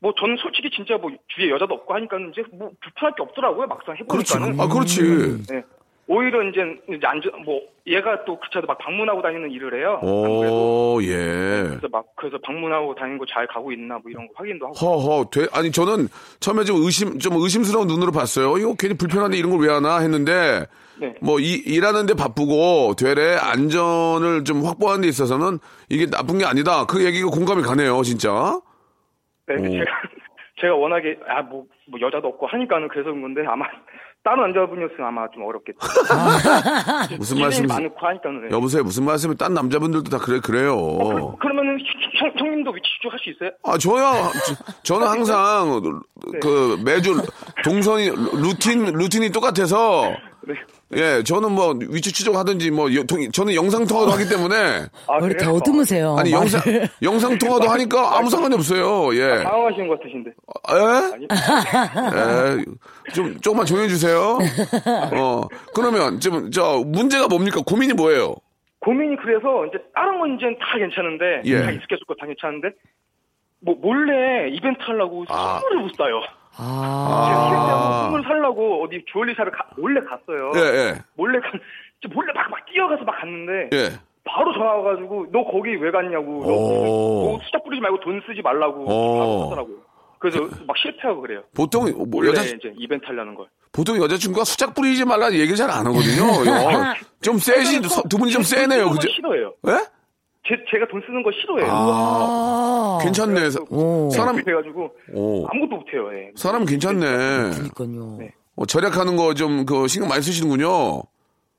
뭐 0.01 0.13
저는 0.19 0.37
솔직히 0.39 0.69
진짜 0.71 0.99
뭐 0.99 1.11
주위에 1.29 1.49
여자도 1.51 1.73
없고 1.75 1.95
하니까는 1.95 2.31
이제 2.33 2.43
뭐 2.53 2.71
불편할 2.83 3.15
게 3.15 3.23
없더라고요 3.23 3.67
막상 3.69 3.97
그렇지. 4.09 4.35
해보니까는 4.35 4.61
아, 4.61 4.69
그렇지. 4.69 5.47
네. 5.49 5.63
오히려 6.13 6.43
이제 6.43 6.61
이제 6.89 7.07
안전 7.07 7.33
뭐 7.45 7.61
얘가 7.87 8.25
또 8.25 8.37
그 8.37 8.49
차도 8.53 8.67
막 8.67 8.77
방문하고 8.79 9.23
다니는 9.23 9.51
일을 9.51 9.79
해요 9.79 9.99
오, 10.03 11.01
예. 11.03 11.65
그래서 11.69 11.89
막 11.91 12.05
그래서 12.17 12.39
방문하고 12.45 12.95
다니는 12.95 13.19
거잘 13.19 13.47
가고 13.47 13.73
있나 13.73 13.95
뭐 13.99 14.11
이런 14.11 14.27
거 14.29 14.33
확인도 14.37 14.67
하고 14.67 14.75
허허, 14.77 15.31
돼. 15.31 15.47
아니 15.53 15.71
저는 15.73 16.09
처음에 16.41 16.65
좀 16.65 16.77
의심, 16.85 17.19
좀 17.19 17.35
의심스러운 17.37 17.87
눈으로 17.89 18.13
봤어요. 18.13 18.59
이거 18.59 18.75
괜히 18.79 18.95
불편한데 18.97 19.37
이런 19.39 19.51
걸 19.51 19.61
왜 19.67 19.73
하나 19.73 19.99
했는데 19.99 20.67
네. 21.01 21.15
뭐 21.23 21.39
이, 21.41 21.53
일하는데 21.55 22.15
바쁘고 22.15 22.95
되레 22.99 23.37
안전을 23.37 24.45
좀 24.45 24.65
확보하는 24.65 25.03
데 25.03 25.09
있어서는 25.09 25.59
이게 25.89 26.07
나쁜 26.07 26.39
게 26.39 26.45
아니다. 26.45 26.85
그 26.87 27.05
얘기가 27.05 27.29
공감이 27.31 27.63
가네요, 27.63 28.03
진짜. 28.03 28.61
네, 29.47 29.55
오. 29.55 29.63
제가 29.71 29.85
제가 30.61 30.75
워낙에 30.75 31.17
아뭐 31.27 31.65
뭐 31.89 32.01
여자도 32.01 32.29
없고 32.29 32.47
하니까는 32.49 32.89
그래서 32.89 33.11
그런 33.11 33.23
건데 33.23 33.43
아마 33.47 33.67
다른 34.25 34.43
남자분이었으면 34.43 35.09
아마 35.09 35.29
좀 35.31 35.45
어렵겠죠. 35.45 35.79
무슨 37.19 37.41
말씀? 37.41 37.67
많고. 37.67 37.97
여보세요, 38.53 38.85
무슨 38.85 39.05
말씀이 39.05 39.37
딴 39.37 39.53
남자분들도 39.53 40.11
다 40.11 40.19
그래 40.19 40.39
그래요. 40.39 40.77
어, 40.77 41.37
그, 41.37 41.47
러면은 41.49 41.79
형, 42.19 42.33
형님도 42.37 42.71
위치 42.71 42.89
추적할 42.97 43.19
수 43.19 43.31
있어요? 43.31 43.51
아, 43.65 43.77
저야, 43.77 44.31
저, 44.85 44.99
는 44.99 45.09
항상, 45.09 45.81
네. 46.33 46.39
그, 46.39 46.81
매주, 46.85 47.21
동선이, 47.65 48.11
루틴, 48.11 48.85
루틴이 48.85 49.31
똑같아서, 49.31 50.15
네. 50.47 50.55
예, 50.95 51.23
저는 51.23 51.53
뭐, 51.53 51.75
위치 51.89 52.13
추적하든지, 52.13 52.71
뭐, 52.71 52.93
여- 52.95 53.03
통- 53.05 53.31
저는 53.31 53.55
영상 53.55 53.87
통화도 53.87 54.11
하기 54.13 54.29
때문에, 54.29 54.55
아, 55.09 55.19
머리 55.21 55.35
그래요? 55.35 55.53
더듬으세요. 55.53 56.17
아니, 56.19 56.33
영상, 56.33 56.61
영상 57.03 57.39
통화도 57.39 57.69
하니까 57.69 58.19
아무 58.19 58.29
상관이 58.29 58.55
없어요, 58.55 59.15
예. 59.17 59.43
당황하시는 59.43 59.89
것 59.89 59.99
같으신데. 59.99 60.31
예? 60.71 61.15
아니, 61.15 61.27
예, 62.61 63.13
좀, 63.15 63.41
조금만 63.41 63.65
조용해 63.67 63.89
주세요. 63.89 64.39
어, 65.17 65.43
그러면, 65.75 66.21
지금, 66.21 66.51
저, 66.51 66.83
문제가 66.85 67.27
뭡니까? 67.29 67.61
고민이 67.67 67.95
뭐예요? 67.95 68.35
고민이 68.81 69.17
그래서 69.17 69.65
이제 69.67 69.79
다른 69.95 70.19
건 70.19 70.35
이제 70.37 70.47
다 70.61 70.77
괜찮은데 70.77 71.43
예. 71.45 71.63
다 71.63 71.71
익숙해질 71.71 72.05
거다 72.05 72.27
괜찮은데 72.27 72.71
뭐 73.61 73.77
몰래 73.81 74.49
이벤트 74.51 74.81
하려고 74.83 75.25
아. 75.29 75.61
선물을 75.61 75.83
못 75.85 75.95
사요. 75.97 76.21
아, 76.57 76.63
아. 76.65 78.03
선물 78.05 78.23
살라고 78.23 78.85
어디 78.85 79.05
주얼리샵을 79.13 79.51
가- 79.53 79.67
몰래 79.77 80.01
갔어요. 80.01 80.53
예, 80.57 80.61
예, 80.61 80.95
몰래 81.17 81.41
간 81.41 81.53
진짜 82.01 82.15
몰래 82.15 82.33
막, 82.33 82.51
막 82.51 82.65
뛰어가서 82.67 83.05
막 83.05 83.19
갔는데 83.21 83.71
예. 83.77 83.89
바로 84.25 84.53
전화 84.53 84.75
와가지고 84.75 85.27
너 85.33 85.45
거기 85.45 85.75
왜 85.77 85.91
갔냐고 85.91 86.41
오. 86.45 87.39
너 87.39 87.45
수작 87.45 87.65
뿌리지 87.65 87.81
말고 87.81 88.01
돈 88.01 88.21
쓰지 88.27 88.43
말라고 88.43 88.83
오. 88.83 89.19
바로 89.19 89.45
하더라고요. 89.47 89.77
그래서 90.19 90.39
막 90.67 90.77
실패하고 90.79 91.21
그래요. 91.21 91.43
보통, 91.57 91.93
뭐, 92.09 92.25
여자, 92.27 92.43
이제 92.43 92.73
이벤트 92.77 93.07
하려는 93.07 93.35
걸. 93.35 93.47
보통 93.73 93.97
여자친구가 94.01 94.45
수작 94.45 94.73
뿌리지 94.73 95.05
말라는 95.05 95.37
얘기를 95.37 95.57
잘 95.57 95.69
안 95.69 95.85
하거든요. 95.87 96.23
어, 96.25 96.95
좀 97.21 97.39
세시, 97.39 97.81
두 98.09 98.19
분이 98.19 98.31
좀 98.31 98.43
세네요, 98.43 98.85
돈 98.85 98.93
그죠? 98.93 99.09
싫어해요. 99.09 99.53
예? 99.67 99.73
제, 100.47 100.57
제가 100.71 100.87
돈 100.89 101.01
쓰는 101.07 101.23
거 101.23 101.31
싫어해요. 101.33 101.67
아, 101.71 102.99
아. 103.01 103.05
괜찮네. 103.05 103.51
사- 103.51 103.61
오. 103.71 104.11
사람, 104.11 104.37
그래가지고 104.43 104.91
오, 105.15 105.47
아무것도 105.47 105.77
못해요. 105.77 106.13
예. 106.15 106.31
사람 106.35 106.65
괜찮네. 106.65 107.01
그러니까요. 107.75 108.17
네. 108.19 108.33
어, 108.57 108.67
절약하는 108.67 109.17
거 109.17 109.35
좀, 109.35 109.65
그, 109.65 109.87
신경 109.89 110.09
많이 110.09 110.21
쓰시는군요. 110.23 111.03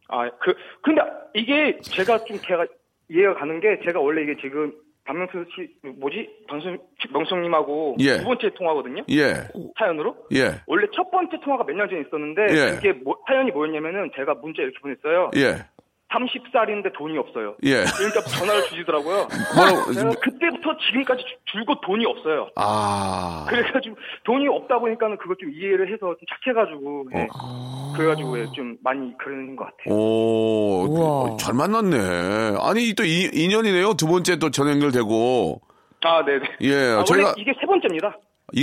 아, 0.10 0.30
그, 0.42 0.54
근데 0.82 1.02
이게 1.34 1.80
제가 1.82 2.24
좀 2.26 2.38
제가 2.40 2.66
이해가 3.10 3.36
가는 3.36 3.60
게 3.60 3.80
제가 3.86 4.00
원래 4.00 4.24
이게 4.24 4.36
지금 4.42 4.74
박명수 5.06 5.44
씨, 5.56 5.70
뭐지? 6.00 6.30
방송, 6.48 6.78
명성님하고 7.12 7.98
예. 8.00 8.18
두 8.20 8.24
번째 8.26 8.50
통화거든요? 8.56 9.04
예, 9.10 9.34
사연으로? 9.78 10.16
예, 10.34 10.62
원래 10.68 10.88
첫 10.96 11.10
번째 11.12 11.38
통화가 11.44 11.64
몇 11.66 11.76
년 11.76 11.90
전에 11.90 12.02
있었는데 12.02 12.42
예. 12.52 12.78
이게 12.78 12.94
뭐- 12.94 13.18
사연이 13.28 13.52
뭐였냐면은 13.52 14.12
제가 14.16 14.36
문자 14.36 14.62
이렇게 14.62 14.78
보냈어요. 14.80 15.32
예. 15.36 15.66
30살인데 16.14 16.94
돈이 16.96 17.18
없어요. 17.18 17.56
예. 17.64 17.84
그러니까 17.98 18.22
전화를 18.22 18.64
주시더라고요. 18.70 19.28
뭐라고- 19.56 19.94
제가 19.94 20.10
그때부터 20.22 20.78
지금까지 20.88 21.24
주- 21.24 21.54
줄곧 21.54 21.80
돈이 21.82 22.06
없어요. 22.06 22.48
아. 22.56 23.46
그래가지고 23.50 23.96
돈이 24.26 24.48
없다 24.48 24.80
보니까는 24.80 25.18
그걸 25.18 25.36
좀 25.40 25.52
이해를 25.52 25.88
해서 25.92 26.00
좀 26.00 26.20
착해가지고 26.44 27.06
예. 27.16 27.28
어. 27.34 27.94
그래가지고 27.96 28.40
예, 28.40 28.46
좀 28.56 28.76
많이 28.84 29.16
그러는 29.18 29.56
것 29.56 29.66
같아요. 29.66 29.94
오, 29.96 30.86
우와. 30.90 31.38
잘 31.38 31.54
만났네. 31.54 32.58
아니, 32.62 32.94
또 32.96 33.04
이, 33.04 33.30
인연이네요. 33.34 33.94
두 33.96 34.08
번째 34.08 34.38
또 34.40 34.50
전 34.50 34.68
연결되고. 34.70 35.62
아, 36.06 36.24
네네. 36.26 36.46
예, 36.62 36.74
아, 37.00 37.04
저희가- 37.04 37.34
이게 37.38 37.54
세 37.60 37.66
번째입니다. 37.66 38.18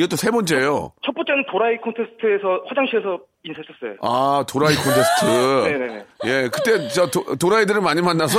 또세 0.08 0.30
번째예요. 0.30 0.92
첫 1.04 1.14
번째는 1.14 1.44
도라이 1.50 1.76
콘테스트에서 1.78 2.62
화장실에서 2.68 3.18
인사했었어요. 3.42 3.96
아, 4.02 4.44
도라이 4.46 4.74
콘테스트. 4.74 5.24
네네네. 5.68 6.06
예, 6.26 6.48
그때 6.52 6.88
저 6.88 7.06
도, 7.10 7.36
도라이들을 7.36 7.80
많이 7.80 8.02
만나서 8.02 8.38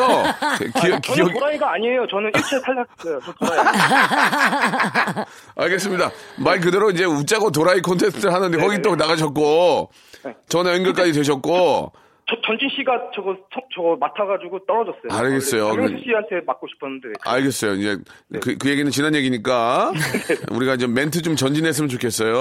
기, 0.58 0.72
저는 0.72 1.01
기억, 1.01 1.34
도라이가 1.34 1.74
아니에요. 1.74 2.08
저는 2.08 2.31
일차에 2.36 2.62
탈락했어요. 2.62 3.20
저 3.25 3.34
도라이. 3.34 3.65
알겠습니다. 5.58 6.12
말 6.38 6.60
그대로 6.60 6.91
이제 6.91 7.03
웃자고 7.05 7.51
도라이 7.51 7.81
콘테스트 7.81 8.27
하는데 8.27 8.58
거기 8.58 8.81
또 8.81 8.96
나가셨고 8.96 9.89
네. 10.24 10.36
전화 10.48 10.74
연결까지 10.74 11.13
되셨고 11.13 11.91
저, 12.32 12.38
전진 12.48 12.70
씨가 12.70 13.12
저거 13.14 13.34
서- 13.54 13.62
저거 13.76 13.98
맡아가지고 14.00 14.60
떨어졌어요. 14.66 15.12
알겠어요. 15.12 15.66
원래 15.68 15.88
그- 15.94 16.00
씨한테 16.02 16.42
맡고 16.46 16.66
싶었는데. 16.68 17.10
알겠어요. 17.26 17.74
이제 17.76 17.98
네. 18.30 18.40
그, 18.40 18.58
그 18.58 18.70
얘기는 18.70 18.90
지난 18.90 19.14
얘기니까 19.16 19.92
우리가 20.52 20.78
좀 20.78 20.94
멘트 20.94 21.22
좀 21.22 21.36
전진했으면 21.36 21.90
좋겠어요. 21.90 22.32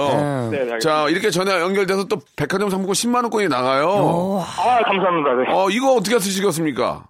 네, 0.51 0.57
네, 0.57 0.57
알겠습니다. 0.71 0.79
자, 0.79 1.09
이렇게 1.09 1.29
전화 1.29 1.59
연결돼서 1.59 2.05
또 2.07 2.17
백화점 2.37 2.69
상품권 2.69 2.93
10만 2.93 3.23
원권이 3.23 3.49
나가요. 3.49 3.87
어, 3.89 4.39
아, 4.41 4.81
감사합니다. 4.83 5.33
네. 5.35 5.53
어, 5.53 5.69
이거 5.69 5.93
어떻게 5.95 6.17
쓰시겠습니까? 6.17 7.05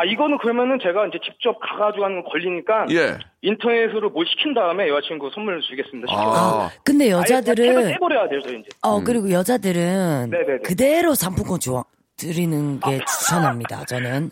아, 0.00 0.04
이거는 0.04 0.38
그러면은 0.38 0.78
제가 0.82 1.06
이제 1.08 1.18
직접 1.22 1.58
가가지고 1.60 2.04
하는 2.06 2.22
거 2.22 2.30
걸리니까. 2.30 2.86
예. 2.90 3.18
인터넷으로 3.42 4.08
뭘 4.08 4.24
시킨 4.26 4.54
다음에 4.54 4.88
여자친구 4.88 5.30
선물을 5.34 5.60
주겠습니다. 5.60 6.10
아, 6.10 6.70
근데 6.84 7.04
아예 7.04 7.10
여자들은 7.10 7.88
떼버려야 7.92 8.28
돼요, 8.30 8.40
저 8.42 8.48
이제. 8.48 8.66
어 8.82 9.02
그리고 9.04 9.30
여자들은 9.30 10.30
네네네. 10.30 10.58
그대로 10.64 11.14
상품권 11.14 11.60
줘 11.60 11.84
드리는 12.16 12.80
게 12.80 12.98
추천합니다. 13.04 13.84
저는 13.84 14.30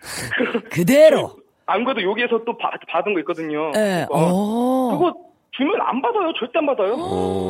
그대로. 0.70 1.36
안 1.64 1.84
그래도 1.84 2.02
여기에서 2.02 2.42
또 2.44 2.56
받, 2.58 2.72
받은 2.88 3.14
거 3.14 3.20
있거든요. 3.20 3.70
예. 3.76 4.04
그거, 4.08 4.18
어. 4.30 4.90
그거 4.92 5.14
주면 5.58 5.74
안 5.82 6.00
받아요. 6.00 6.32
절대 6.38 6.58
안 6.60 6.66
받아요. 6.66 6.94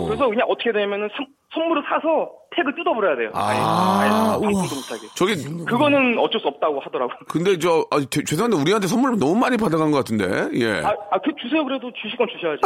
그래서 0.06 0.26
그냥 0.28 0.48
어떻게 0.48 0.72
되냐면은 0.72 1.08
선- 1.14 1.26
선물을 1.54 1.82
사서 1.88 2.30
택을 2.56 2.74
뜯어버려야 2.74 3.16
돼요. 3.16 3.30
아예. 3.34 3.58
아, 3.60 4.00
아예. 4.00 4.08
상품도 4.40 4.74
못하게. 4.74 5.08
저기 5.14 5.34
그거는 5.66 6.18
어쩔 6.18 6.40
수 6.40 6.48
없다고 6.48 6.80
하더라고. 6.80 7.12
근데 7.28 7.58
저 7.58 7.86
아, 7.90 7.98
되- 8.00 8.24
죄송한데 8.24 8.56
우리한테 8.56 8.86
선물을 8.86 9.18
너무 9.18 9.34
많이 9.36 9.56
받아간 9.58 9.90
것 9.90 9.98
같은데. 9.98 10.48
예. 10.54 10.80
아, 10.82 10.88
아, 11.10 11.18
그 11.22 11.30
주세요. 11.40 11.62
그래도 11.64 11.90
주실 12.02 12.16
건 12.16 12.26
주셔야지. 12.32 12.60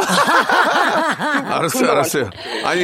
알았어요, 1.53 1.91
알았어요. 1.91 2.23
거 2.25 2.67
아니, 2.67 2.81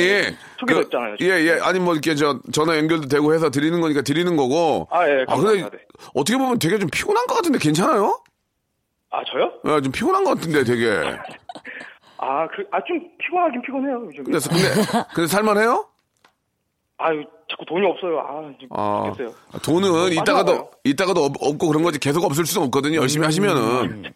소개됐잖아요, 0.60 1.16
예, 1.22 1.26
예. 1.26 1.60
아니 1.62 1.80
뭐 1.80 1.94
이렇게 1.94 2.16
저 2.16 2.40
전화 2.52 2.78
연결도 2.78 3.08
되고 3.08 3.34
해서 3.34 3.50
드리는 3.50 3.80
거니까 3.80 4.02
드리는 4.02 4.36
거고. 4.36 4.88
아, 4.92 5.04
예, 5.08 5.12
근데 5.20 5.26
감사합니다. 5.26 5.70
네. 5.70 5.78
어떻게 6.14 6.38
보면 6.38 6.60
되게 6.60 6.78
좀 6.78 6.90
피곤한 6.90 7.26
것 7.28 7.36
같은데 7.36 7.58
괜찮아요? 7.60 8.20
아, 9.12 9.22
저요? 9.32 9.52
예, 9.66 9.82
좀 9.82 9.92
피곤한 9.92 10.24
것 10.26 10.36
같은데 10.36 10.64
되게. 10.66 10.90
아, 12.22 12.48
그, 12.48 12.66
아, 12.72 12.80
좀 12.86 13.00
피곤하긴 13.18 13.62
피곤해요, 13.62 14.06
요즘. 14.08 14.24
근데 14.26 14.40
근데 14.40 15.04
근데 15.14 15.28
살만해요? 15.28 15.86
아유, 16.98 17.24
자꾸 17.50 17.64
돈이 17.66 17.86
없어요. 17.86 18.20
아, 18.20 18.78
아, 18.78 19.12
죽겠어요. 19.14 19.36
돈은 19.64 19.90
맞아요. 19.92 20.08
이따가도 20.10 20.72
이따가도 20.84 21.24
없- 21.24 21.36
없고 21.40 21.68
그런 21.70 21.82
거지 21.84 21.98
계속 21.98 22.26
없을 22.26 22.46
수는 22.46 22.68
없거든요. 22.68 22.98
열심히 23.00 23.26
하시면은. 23.26 24.12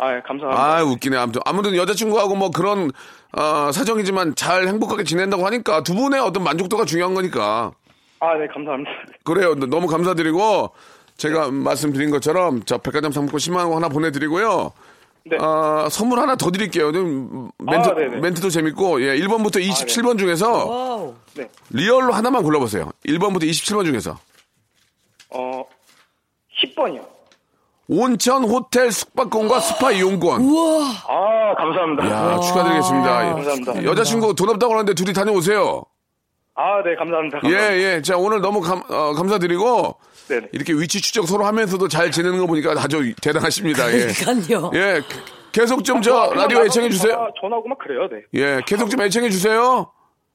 아, 0.00 0.14
예, 0.16 0.20
감사합니다. 0.26 0.76
아, 0.78 0.82
웃기네. 0.82 1.16
아무튼 1.16 1.40
아무튼 1.44 1.76
여자친구하고 1.76 2.34
뭐 2.34 2.50
그런 2.50 2.90
어, 3.36 3.70
사정이지만 3.72 4.34
잘 4.34 4.66
행복하게 4.66 5.04
지낸다고 5.04 5.44
하니까 5.46 5.82
두 5.84 5.94
분의 5.94 6.20
어떤 6.20 6.42
만족도가 6.44 6.84
중요한 6.86 7.14
거니까. 7.14 7.70
아, 8.20 8.34
네, 8.34 8.48
감사합니다. 8.48 8.90
그래요. 9.24 9.54
너무 9.54 9.86
감사드리고 9.86 10.70
제가 11.16 11.50
말씀드린 11.52 12.10
것처럼 12.10 12.62
저 12.64 12.78
백화점 12.78 13.12
상품권 13.12 13.38
10만 13.38 13.66
원 13.68 13.76
하나 13.76 13.88
보내드리고요. 13.88 14.72
네. 15.24 15.36
어, 15.36 15.88
선물 15.90 16.20
하나 16.20 16.36
더 16.36 16.50
드릴게요. 16.50 16.92
좀 16.92 17.50
멘트, 17.58 17.88
아. 17.88 17.94
멘트도 17.94 18.50
재밌고, 18.50 19.02
예, 19.02 19.16
1번부터 19.18 19.56
27번 19.60 20.18
중에서 20.18 21.14
네. 21.34 21.48
리얼로 21.70 22.12
하나만 22.12 22.42
골라보세요. 22.42 22.90
1번부터 23.06 23.42
27번 23.42 23.84
중에서. 23.84 24.18
어, 25.30 25.64
10번이요. 26.62 27.06
온천 27.90 28.44
호텔 28.44 28.92
숙박권과 28.92 29.60
스파 29.60 29.90
이용권. 29.92 30.42
아, 31.08 31.54
감사합니다. 31.56 32.10
야, 32.10 32.38
축하드리겠습니다. 32.40 33.26
예. 33.28 33.32
감사합니다. 33.32 33.84
여자친구 33.84 34.34
돈 34.34 34.50
없다고 34.50 34.74
하는데 34.74 34.92
둘이 34.94 35.12
다녀오세요. 35.14 35.82
아, 36.54 36.82
네, 36.84 36.94
감사합니다. 36.96 37.38
예, 37.44 37.50
감사합니다. 37.50 37.76
예. 37.96 38.02
자, 38.02 38.16
오늘 38.18 38.40
너무 38.40 38.60
감, 38.60 38.82
어, 38.90 39.14
감사드리고, 39.14 39.94
네네. 40.28 40.48
이렇게 40.52 40.72
위치 40.74 41.00
추적 41.00 41.26
서로 41.26 41.44
하면서도 41.46 41.88
잘 41.88 42.10
지내는 42.10 42.38
거 42.38 42.46
보니까 42.46 42.72
아주 42.76 43.14
대단하십니다. 43.22 43.92
예. 43.92 44.06
그러니까요. 44.08 44.70
예. 44.74 45.00
계속 45.52 45.82
좀저 45.84 46.32
라디오 46.34 46.62
애청해 46.64 46.90
주세요. 46.90 47.12
전화, 47.14 47.28
전화하고 47.40 47.68
막 47.68 47.78
그래요, 47.78 48.08
네. 48.10 48.22
예. 48.34 48.60
계속 48.66 48.90
좀 48.90 49.00
애청해 49.00 49.30
주세요. 49.30 49.90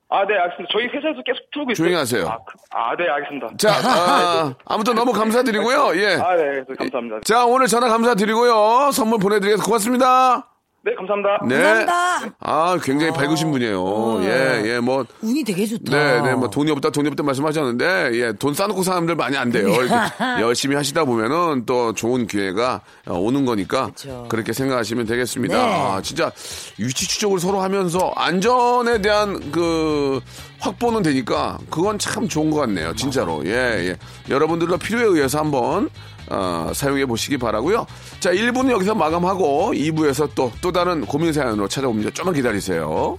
아, 0.10 0.26
네, 0.28 0.36
알겠습니다. 0.36 0.70
저희 0.72 0.86
회사에서 0.88 1.24
계속 1.26 1.42
틀고 1.54 1.72
있어요. 1.72 1.76
조용히 1.76 1.96
하세요. 1.96 2.28
아, 2.28 2.38
그- 2.46 2.58
아, 2.72 2.96
네, 2.96 3.08
알겠습니다. 3.10 3.50
자, 3.58 3.72
아, 3.84 4.54
아무튼 4.66 4.94
너무 4.96 5.12
감사드리고요. 5.12 5.96
예. 5.96 6.16
아, 6.16 6.36
네, 6.36 6.44
네, 6.68 6.76
감사합니다. 6.78 7.22
자, 7.24 7.46
오늘 7.46 7.66
전화 7.68 7.88
감사드리고요. 7.88 8.92
선물 8.92 9.18
보내드려서 9.20 9.64
고맙습니다. 9.64 10.53
네, 10.86 10.94
감사합니다. 10.96 11.38
네. 11.48 11.64
감사합니다. 11.64 12.36
아, 12.42 12.78
굉장히 12.84 13.14
밝으신 13.14 13.52
분이에요. 13.52 14.22
예, 14.26 14.62
예, 14.66 14.80
뭐. 14.82 15.06
운이 15.22 15.42
되게 15.46 15.66
좋다. 15.66 15.96
네, 15.96 16.22
네, 16.22 16.36
뭐 16.36 16.50
돈이 16.50 16.72
없다, 16.72 16.90
돈이 16.90 17.08
없다 17.08 17.24
말씀하셨는데, 17.24 18.10
예, 18.16 18.34
돈 18.34 18.54
싸놓고 18.54 18.84
사람들 18.84 19.16
많이 19.16 19.38
안 19.38 19.50
돼요. 19.50 19.70
이렇게 19.70 19.88
열심히 20.42 20.76
하시다 20.76 21.06
보면은 21.06 21.66
또 21.66 21.94
좋은 21.94 22.28
기회가 22.28 22.82
어, 23.08 23.18
오는 23.18 23.46
거니까 23.46 23.88
그쵸. 23.88 24.26
그렇게 24.28 24.52
생각하시면 24.52 25.06
되겠습니다. 25.06 25.56
네. 25.56 25.74
아, 25.74 26.02
진짜 26.02 26.30
위치 26.78 27.08
추적을 27.08 27.40
서로 27.40 27.62
하면서 27.62 28.12
안전에 28.18 29.02
대한 29.02 29.52
그 29.52 30.20
확보는 30.60 31.02
되니까 31.02 31.60
그건 31.70 31.98
참 31.98 32.28
좋은 32.28 32.50
것 32.50 32.60
같네요. 32.60 32.94
진짜로. 32.96 33.42
예, 33.46 33.52
예. 33.52 33.98
여러분들도 34.30 34.78
필요에 34.80 35.06
의해서 35.06 35.40
한번 35.40 35.90
어, 36.30 36.72
사용해 36.74 37.06
보시기 37.06 37.38
바라고요. 37.38 37.86
자, 38.20 38.32
1부는 38.32 38.72
여기서 38.72 38.96
마감하고 38.96 39.74
2부에서 39.74 40.30
또, 40.36 40.52
또 40.62 40.72
다른 40.72 41.06
고민 41.06 41.34
사연으로 41.34 41.68
찾아옵니다. 41.68 42.12
좀만 42.12 42.34
기다리세요. 42.34 43.18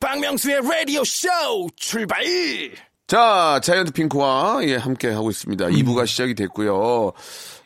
박명수의 0.00 0.60
라디오 0.62 1.04
쇼 1.04 1.28
출발 1.76 2.24
자, 3.10 3.60
자이언트 3.60 3.90
핑크와 3.90 4.60
예, 4.62 4.76
함께 4.76 5.08
하고 5.08 5.30
있습니다. 5.30 5.66
음. 5.66 5.72
2부가 5.72 6.06
시작이 6.06 6.36
됐고요. 6.36 7.10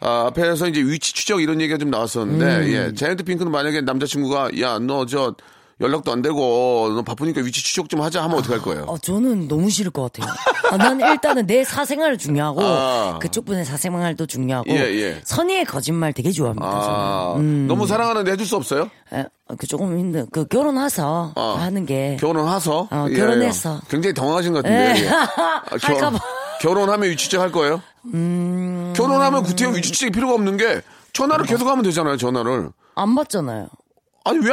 아, 0.01 0.27
앞에서 0.29 0.69
이제 0.69 0.81
위치 0.81 1.13
추적 1.13 1.43
이런 1.43 1.61
얘기가 1.61 1.77
좀 1.77 1.91
나왔었는데, 1.91 2.45
음. 2.45 2.73
예, 2.73 2.95
자이언트 2.95 3.25
핑크는 3.25 3.53
만약에 3.53 3.83
남자친구가, 3.83 4.59
야, 4.61 4.79
너 4.79 5.05
저, 5.05 5.35
연락도 5.81 6.13
안 6.13 6.23
되고, 6.23 6.93
너 6.95 7.03
바쁘니까 7.03 7.41
위치 7.43 7.63
추적 7.63 7.89
좀 7.89 8.01
하자 8.01 8.23
하면 8.25 8.39
어떡할 8.39 8.63
거예요? 8.63 8.85
어, 8.85 8.97
저는 8.99 9.49
너무 9.49 9.69
싫을 9.71 9.91
것 9.91 10.13
같아요. 10.13 10.33
아, 10.71 10.77
난 10.77 11.01
일단은 11.01 11.47
내 11.47 11.65
사생활 11.65 12.17
중요하고 12.17 12.61
아. 12.63 13.19
그쪽 13.21 13.45
분의 13.45 13.65
사생활도 13.65 14.27
중요하고 14.27 14.71
예, 14.71 14.77
예. 14.77 15.21
선의의 15.25 15.65
거짓말 15.65 16.13
되게 16.13 16.31
좋아합니다. 16.31 16.67
아. 16.67 17.35
음. 17.39 17.67
너무 17.67 17.87
사랑하는데 17.87 18.31
해줄 18.31 18.47
수 18.47 18.55
없어요? 18.57 18.89
에, 19.13 19.25
그 19.59 19.67
조금 19.67 19.99
힘든 19.99 20.27
그 20.33 20.47
결혼해서 20.47 21.33
어. 21.35 21.57
하는 21.59 21.85
게 21.87 22.17
결혼해서? 22.21 22.89
어, 22.91 23.07
예, 23.11 23.15
결혼해서. 23.15 23.75
예. 23.85 23.89
굉장히 23.91 24.15
당황하신 24.15 24.53
것 24.53 24.63
같은데. 24.63 25.01
예. 25.01 25.05
예. 25.05 25.09
아, 25.11 25.61
겨- 25.81 25.93
할까봐. 25.95 26.19
결혼하면 26.61 27.11
위치 27.11 27.25
추적 27.25 27.41
할 27.43 27.51
거예요? 27.51 27.83
음. 28.15 28.93
결혼하면 28.97 29.43
구태여 29.43 29.71
위치 29.71 29.91
추적이 29.93 30.13
필요가 30.13 30.35
없는 30.35 30.57
게, 30.57 30.81
전화를 31.13 31.47
계속 31.47 31.67
하면 31.69 31.83
되잖아요, 31.83 32.17
전화를. 32.17 32.71
안 32.95 33.15
받잖아요. 33.15 33.69
아니 34.25 34.39
왜 34.39 34.53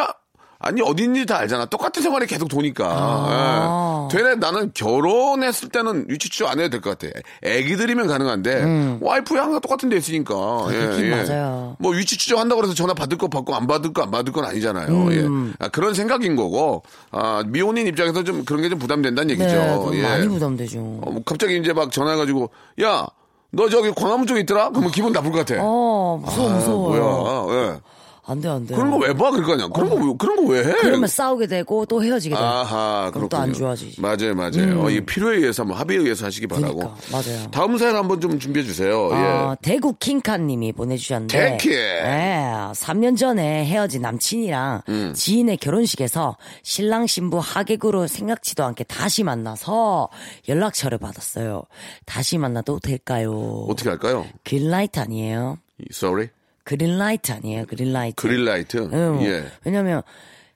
아니 0.63 0.81
어딘지 0.81 1.25
다 1.25 1.37
알잖아. 1.39 1.65
똑같은 1.65 2.03
생활이 2.03 2.27
계속 2.27 2.47
도니까. 2.47 2.87
아. 2.89 4.07
예. 4.11 4.15
되레 4.15 4.35
나는 4.35 4.71
결혼했을 4.73 5.69
때는 5.69 6.05
위치 6.09 6.29
추적 6.29 6.49
안 6.49 6.59
해도 6.59 6.69
될 6.69 6.81
것 6.81 6.97
같아. 6.99 7.11
애기들이면 7.43 8.07
가능한데 8.07 8.97
와이프야 9.01 9.43
항상 9.43 9.61
똑같은 9.61 9.89
데 9.89 9.97
있으니까. 9.97 10.35
예, 10.71 10.75
음. 10.75 10.79
그렇긴 10.79 11.09
맞아요. 11.11 11.75
뭐 11.79 11.91
위치 11.93 12.17
추적 12.17 12.37
한다고 12.39 12.63
해서 12.63 12.73
전화 12.73 12.93
받을 12.93 13.17
거 13.17 13.27
받고 13.27 13.55
안 13.55 13.67
받을 13.67 13.93
거 13.93 14.01
안 14.03 14.11
받을 14.11 14.33
건 14.33 14.45
아니잖아요. 14.45 14.87
음. 14.89 15.53
예. 15.59 15.65
아, 15.65 15.69
그런 15.69 15.93
생각인 15.93 16.35
거고 16.35 16.83
아, 17.11 17.43
미혼인 17.47 17.87
입장에서 17.87 18.23
좀 18.23 18.43
그런 18.45 18.61
게 18.61 18.69
좀 18.69 18.79
부담된다는 18.79 19.29
얘기죠. 19.31 19.89
네, 19.91 19.97
예. 19.97 20.01
많이 20.03 20.27
부담되죠. 20.27 20.79
어, 20.79 21.11
뭐 21.11 21.21
갑자기 21.25 21.57
이제 21.57 21.73
막 21.73 21.91
전화해가지고 21.91 22.49
야. 22.83 23.05
너 23.53 23.67
저기 23.67 23.91
광화문 23.93 24.27
쪽에 24.27 24.39
있더라? 24.41 24.69
그러면 24.69 24.91
기분 24.91 25.11
나쁠 25.11 25.29
것 25.33 25.39
같아. 25.45 25.55
어, 25.61 26.21
무서워, 26.23 26.49
아, 26.49 26.53
무서워. 26.55 27.47
뭐야. 27.49 27.57
예. 27.73 27.79
안 28.31 28.41
돼, 28.41 28.49
안 28.49 28.65
돼. 28.65 28.73
그런 28.75 28.89
거 28.91 28.97
왜 28.97 29.13
봐? 29.13 29.29
그럴 29.31 29.45
거 29.45 29.53
아니야. 29.53 29.67
그런 29.67 29.89
거, 29.89 29.95
왜- 29.95 30.13
그런 30.17 30.35
거 30.45 30.51
왜 30.53 30.59
해? 30.65 30.73
그러면 30.81 31.07
싸우게 31.07 31.47
되고 31.47 31.85
또 31.85 32.03
헤어지게 32.03 32.33
돼. 32.35 32.41
아하, 32.41 33.11
그럼 33.13 33.29
또 33.29 33.37
안. 33.37 33.51
좋아지지. 33.53 33.99
맞아요, 34.01 34.33
맞아요. 34.35 34.81
어, 34.83 34.89
이 34.89 35.01
필요에 35.01 35.37
의해서 35.37 35.63
한번 35.63 35.77
합의에 35.77 35.99
의해서 35.99 36.25
하시기 36.25 36.47
바라고. 36.47 36.75
그러니까, 36.79 36.97
맞아요. 37.11 37.51
다음 37.51 37.77
사연 37.77 37.95
한번 37.95 38.19
좀 38.21 38.39
준비해 38.39 38.65
주세요. 38.65 39.09
어, 39.11 39.51
예. 39.53 39.55
대구 39.61 39.93
킹카님이 39.93 40.71
보내주셨는데, 40.73 41.57
킹. 41.57 41.71
예, 41.73 42.41
3년 42.73 43.17
전에 43.17 43.65
헤어진 43.65 44.01
남친이랑 44.01 44.81
음. 44.89 45.13
지인의 45.15 45.57
결혼식에서 45.57 46.37
신랑 46.63 47.07
신부 47.07 47.39
하객으로 47.39 48.07
생각지도 48.07 48.63
않게 48.63 48.83
다시 48.85 49.23
만나서 49.23 50.09
연락처를 50.49 50.97
받았어요. 50.97 51.63
다시 52.05 52.37
만나도 52.37 52.79
될까요? 52.79 53.65
어떻게 53.69 53.89
할까요? 53.89 54.25
그린라이트 54.43 54.99
아니에요? 54.99 55.57
Sorry. 55.91 56.29
그린라이트 56.63 57.31
아니에요? 57.31 57.65
그린라이트. 57.65 58.15
그릴라이트. 58.21 58.89
응. 58.93 59.21
예. 59.23 59.45
왜냐면 59.65 60.01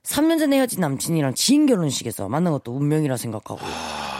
3년 0.04 0.38
전에 0.40 0.58
헤어진 0.58 0.82
남친이랑 0.82 1.34
지인 1.34 1.66
결혼식에서 1.66 2.30
만난 2.30 2.54
것도 2.54 2.72
운명이라 2.76 3.18
생각하고 3.18 3.60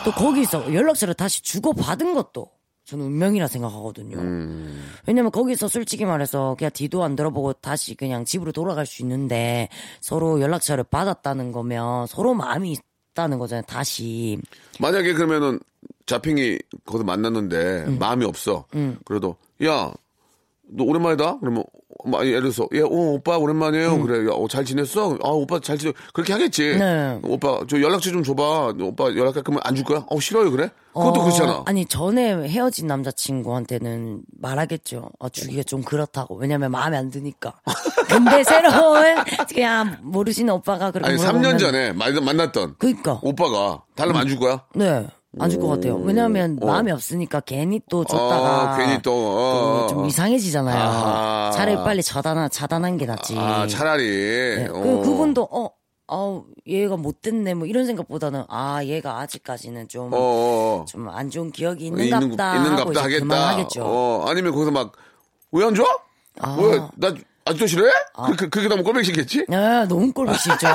또 0.04 0.12
거기서 0.12 0.74
연락처를 0.74 1.14
다시 1.14 1.42
주고 1.42 1.74
받은 1.74 2.14
것도 2.14 2.50
저는 2.86 3.06
운명이라 3.06 3.48
생각하거든요. 3.48 4.18
음. 4.18 4.84
왜냐면 5.08 5.32
거기서 5.32 5.68
솔직히 5.68 6.06
말해서 6.06 6.56
그냥 6.58 6.72
뒤도 6.72 7.04
안 7.04 7.16
들어보고 7.16 7.54
다시 7.54 7.96
그냥 7.96 8.26
집으로 8.26 8.52
돌아갈 8.52 8.86
수 8.86 9.02
있는데 9.02 9.70
서로 10.02 10.40
연락처를 10.40 10.84
받았다는 10.84 11.52
거면 11.52 12.06
서로 12.08 12.36
마음이 12.36 12.78
있다는 13.14 13.40
거잖아요. 13.40 13.64
다시. 13.68 14.38
만약에 14.80 15.14
그러면은 15.14 15.60
자핑이 16.06 16.60
거기서 16.86 17.04
만났는데 17.04 17.98
마음이 18.00 18.26
없어. 18.26 18.66
그래도 19.04 19.36
야, 19.64 19.92
너 20.72 20.84
오랜만이다. 20.84 21.40
그러면 21.40 21.64
막 22.06 22.26
예를 22.26 22.42
들어서 22.42 22.68
예, 22.74 22.82
어, 22.82 22.88
오빠 22.88 23.38
오랜만이에요. 23.38 24.02
그래, 24.04 24.28
야, 24.28 24.32
어, 24.34 24.48
잘 24.48 24.66
지냈어? 24.66 25.18
아, 25.24 25.30
오빠 25.30 25.60
잘 25.60 25.78
지내. 25.78 25.94
그렇게 26.14 26.34
하겠지. 26.34 26.76
네. 26.78 27.20
오빠 27.24 27.62
저 27.70 27.82
연락처 27.82 28.12
좀 28.12 28.24
줘봐. 28.24 28.74
오빠 28.82 29.06
연락할 29.16 29.44
거면 29.44 29.62
안 29.64 29.76
줄 29.76 29.86
거야? 29.86 30.06
어, 30.10 30.20
싫어요, 30.20 30.52
그래? 30.52 30.70
그것도 30.94 31.22
어, 31.22 31.24
그렇잖아. 31.24 31.64
아니 31.66 31.86
전에 31.86 32.34
헤어진 32.48 32.88
남자친구한테는 32.88 34.22
말하겠죠. 34.40 35.10
어, 35.20 35.30
주기가 35.30 35.64
좀 35.64 35.82
그렇다고. 35.84 36.36
왜냐면 36.36 36.72
마음에 36.72 36.98
안 36.98 37.10
드니까. 37.12 37.54
근데 38.10 38.44
새로운 38.44 39.04
그냥 39.48 39.98
모르시는 40.04 40.54
오빠가 40.54 40.92
그렇게 40.92 41.10
아니, 41.12 41.18
물어보면 41.18 41.56
3년 41.56 41.60
전에 41.60 41.92
만- 41.94 42.24
만났던 42.24 42.76
그니까 42.78 43.20
오빠가 43.24 43.82
달라면 43.96 44.22
안줄 44.22 44.40
거야? 44.40 44.64
네. 44.76 45.08
안 45.40 45.50
줄 45.50 45.60
것 45.60 45.68
같아요. 45.68 45.96
왜냐하면 45.98 46.58
어. 46.62 46.66
마음이 46.66 46.92
없으니까 46.92 47.42
괜히 47.42 47.82
또 47.90 48.04
줬다가 48.06 48.74
어, 48.74 48.78
괜히 48.78 49.02
또, 49.02 49.12
어, 49.14 49.82
또좀 49.88 50.04
어. 50.04 50.08
이상해지잖아요. 50.08 50.78
아하. 50.78 51.52
차라리 51.52 51.76
빨리 51.78 52.02
차단 52.04 52.50
차단한 52.50 52.98
게 52.98 53.06
낫지. 53.06 53.36
아, 53.38 53.68
차라리. 53.68 54.08
네. 54.08 54.68
어. 54.70 54.74
그 54.82 55.02
그분도 55.02 55.48
어, 55.52 55.70
어 56.08 56.44
얘가 56.68 56.96
못됐네 56.98 57.54
뭐 57.56 57.68
이런 57.68 57.86
생각보다는 57.86 58.44
아 58.48 58.84
얘가 58.84 59.20
아직까지는 59.20 59.88
좀 59.88 60.14
어, 60.14 60.18
어, 60.18 60.86
좀안 60.88 61.30
좋은 61.30 61.52
기억이 61.52 61.84
어. 61.86 61.88
있는갑다 61.88 62.56
있는 62.56 62.72
하고 62.72 62.86
갑다 62.86 62.92
이제 62.92 63.00
하겠다. 63.02 63.24
그만하겠죠. 63.26 63.82
어, 63.84 64.26
아니면 64.28 64.52
거기서 64.54 64.72
막, 64.72 64.94
왜안 65.52 65.74
줘? 65.76 65.84
아. 66.40 66.58
왜? 66.62 66.80
나 66.96 67.14
아직도 67.46 67.68
싫어해? 67.68 67.92
그, 68.28 68.36
그, 68.36 68.50
그 68.50 68.62
게 68.62 68.68
너무 68.68 68.84
꼴뱅이시겠지? 68.84 69.46
네, 69.48 69.86
너무. 69.88 70.12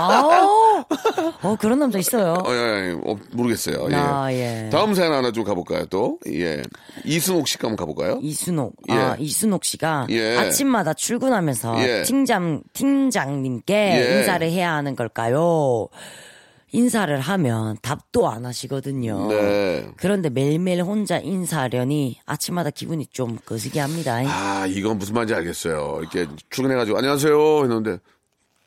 아우. 0.01 0.85
어 1.43 1.57
그런 1.59 1.79
남자 1.81 1.99
있어요. 1.99 2.35
어, 2.45 2.53
예, 2.53 2.91
예. 2.91 2.93
어, 3.05 3.17
모르겠어요. 3.33 3.89
예. 3.91 3.95
아, 3.95 4.33
예. 4.33 4.69
다음 4.73 4.95
사연 4.95 5.13
하나 5.13 5.33
좀 5.33 5.45
가볼까요, 5.45 5.87
또? 5.87 6.19
예. 6.29 6.63
이순옥 7.05 7.49
씨가 7.49 7.69
한번 7.69 7.87
가볼까요? 7.87 8.21
이순옥, 8.23 8.75
예. 8.91 8.95
아, 8.95 9.17
이순옥 9.19 9.65
씨가 9.65 10.07
예. 10.11 10.37
아침마다 10.37 10.95
출근하면서 10.95 11.83
예. 11.83 12.03
팀장, 12.03 12.63
팀장님께 12.73 13.75
예. 13.75 14.19
인사를 14.19 14.49
해야 14.51 14.73
하는 14.75 14.95
걸까요? 14.97 15.89
인사를 16.73 17.19
하면 17.19 17.77
답도 17.83 18.29
안 18.29 18.47
하시거든요. 18.47 19.29
네. 19.29 19.89
그런데 19.97 20.31
매일매일 20.31 20.83
혼자 20.83 21.19
인사하려니 21.19 22.21
아침마다 22.27 22.71
기분이 22.71 23.07
좀 23.07 23.39
거시기 23.45 23.79
합니다. 23.79 24.21
아, 24.27 24.67
이건 24.67 24.99
무슨 24.99 25.15
말인지 25.15 25.35
알겠어요. 25.35 25.99
이렇게 26.01 26.27
출근해가지고, 26.51 26.97
안녕하세요. 26.99 27.63
했는데, 27.63 27.99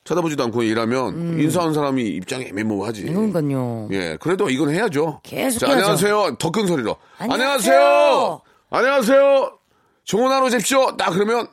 쳐다보지도 0.04 0.44
않고 0.44 0.64
일하면, 0.64 1.40
인사하는 1.40 1.74
사람이 1.74 2.04
입장이 2.04 2.46
애매모호하지. 2.48 3.04
음. 3.08 3.32
그러니까요. 3.32 3.88
예, 3.92 4.18
그래도 4.20 4.50
이건 4.50 4.70
해야죠. 4.72 5.22
계속 5.24 5.60
자. 5.60 5.72
안녕하세요. 5.72 6.36
더 6.40 6.52
큰 6.52 6.68
소리로. 6.68 6.98
안녕하세요. 7.20 7.74
안녕하세요. 7.78 8.42
안녕하세요. 8.70 9.58
좋은 10.04 10.30
하루 10.30 10.50
되십시오. 10.50 10.98
딱 10.98 11.12
그러면 11.12 11.48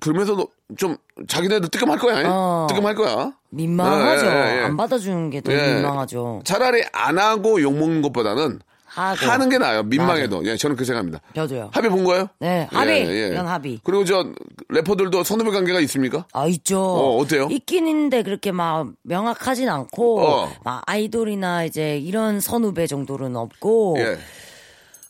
그러면서도 0.00 0.46
좀 0.76 0.96
자기네들 1.26 1.70
뜨끔할 1.70 1.98
거야. 1.98 2.22
어. 2.26 2.66
뜨끔할 2.68 2.94
거야. 2.94 3.32
민망하죠. 3.50 4.26
예, 4.26 4.30
예, 4.30 4.58
예. 4.60 4.64
안 4.64 4.76
받아주는 4.76 5.30
게더 5.30 5.52
예. 5.52 5.74
민망하죠. 5.74 6.42
차라리 6.44 6.84
안 6.92 7.18
하고 7.18 7.60
욕 7.62 7.74
먹는 7.74 8.02
것보다는 8.02 8.60
하고. 8.84 9.16
하는 9.26 9.48
게 9.48 9.56
나아요. 9.56 9.82
민망해도. 9.84 10.44
예, 10.44 10.56
저는 10.58 10.76
그 10.76 10.84
생각합니다. 10.84 11.20
저도요. 11.34 11.70
합의 11.72 11.90
본 11.90 12.04
거예요? 12.04 12.28
네, 12.40 12.68
합의. 12.70 13.30
이건 13.32 13.46
합의. 13.46 13.80
그리고 13.82 14.04
저 14.04 14.26
래퍼들도 14.68 15.24
선후배 15.24 15.50
관계가 15.52 15.80
있습니까? 15.80 16.26
아, 16.34 16.46
있죠. 16.48 16.78
어, 16.80 17.16
어때요? 17.18 17.48
있긴 17.50 17.88
있는데 17.88 18.22
그렇게 18.22 18.52
막 18.52 18.88
명확하진 19.02 19.70
않고, 19.70 20.20
어. 20.26 20.52
막 20.64 20.82
아이돌이나 20.86 21.64
이제 21.64 21.96
이런 21.96 22.40
선후배 22.40 22.86
정도는 22.86 23.36
없고, 23.36 23.96
예. 24.00 24.18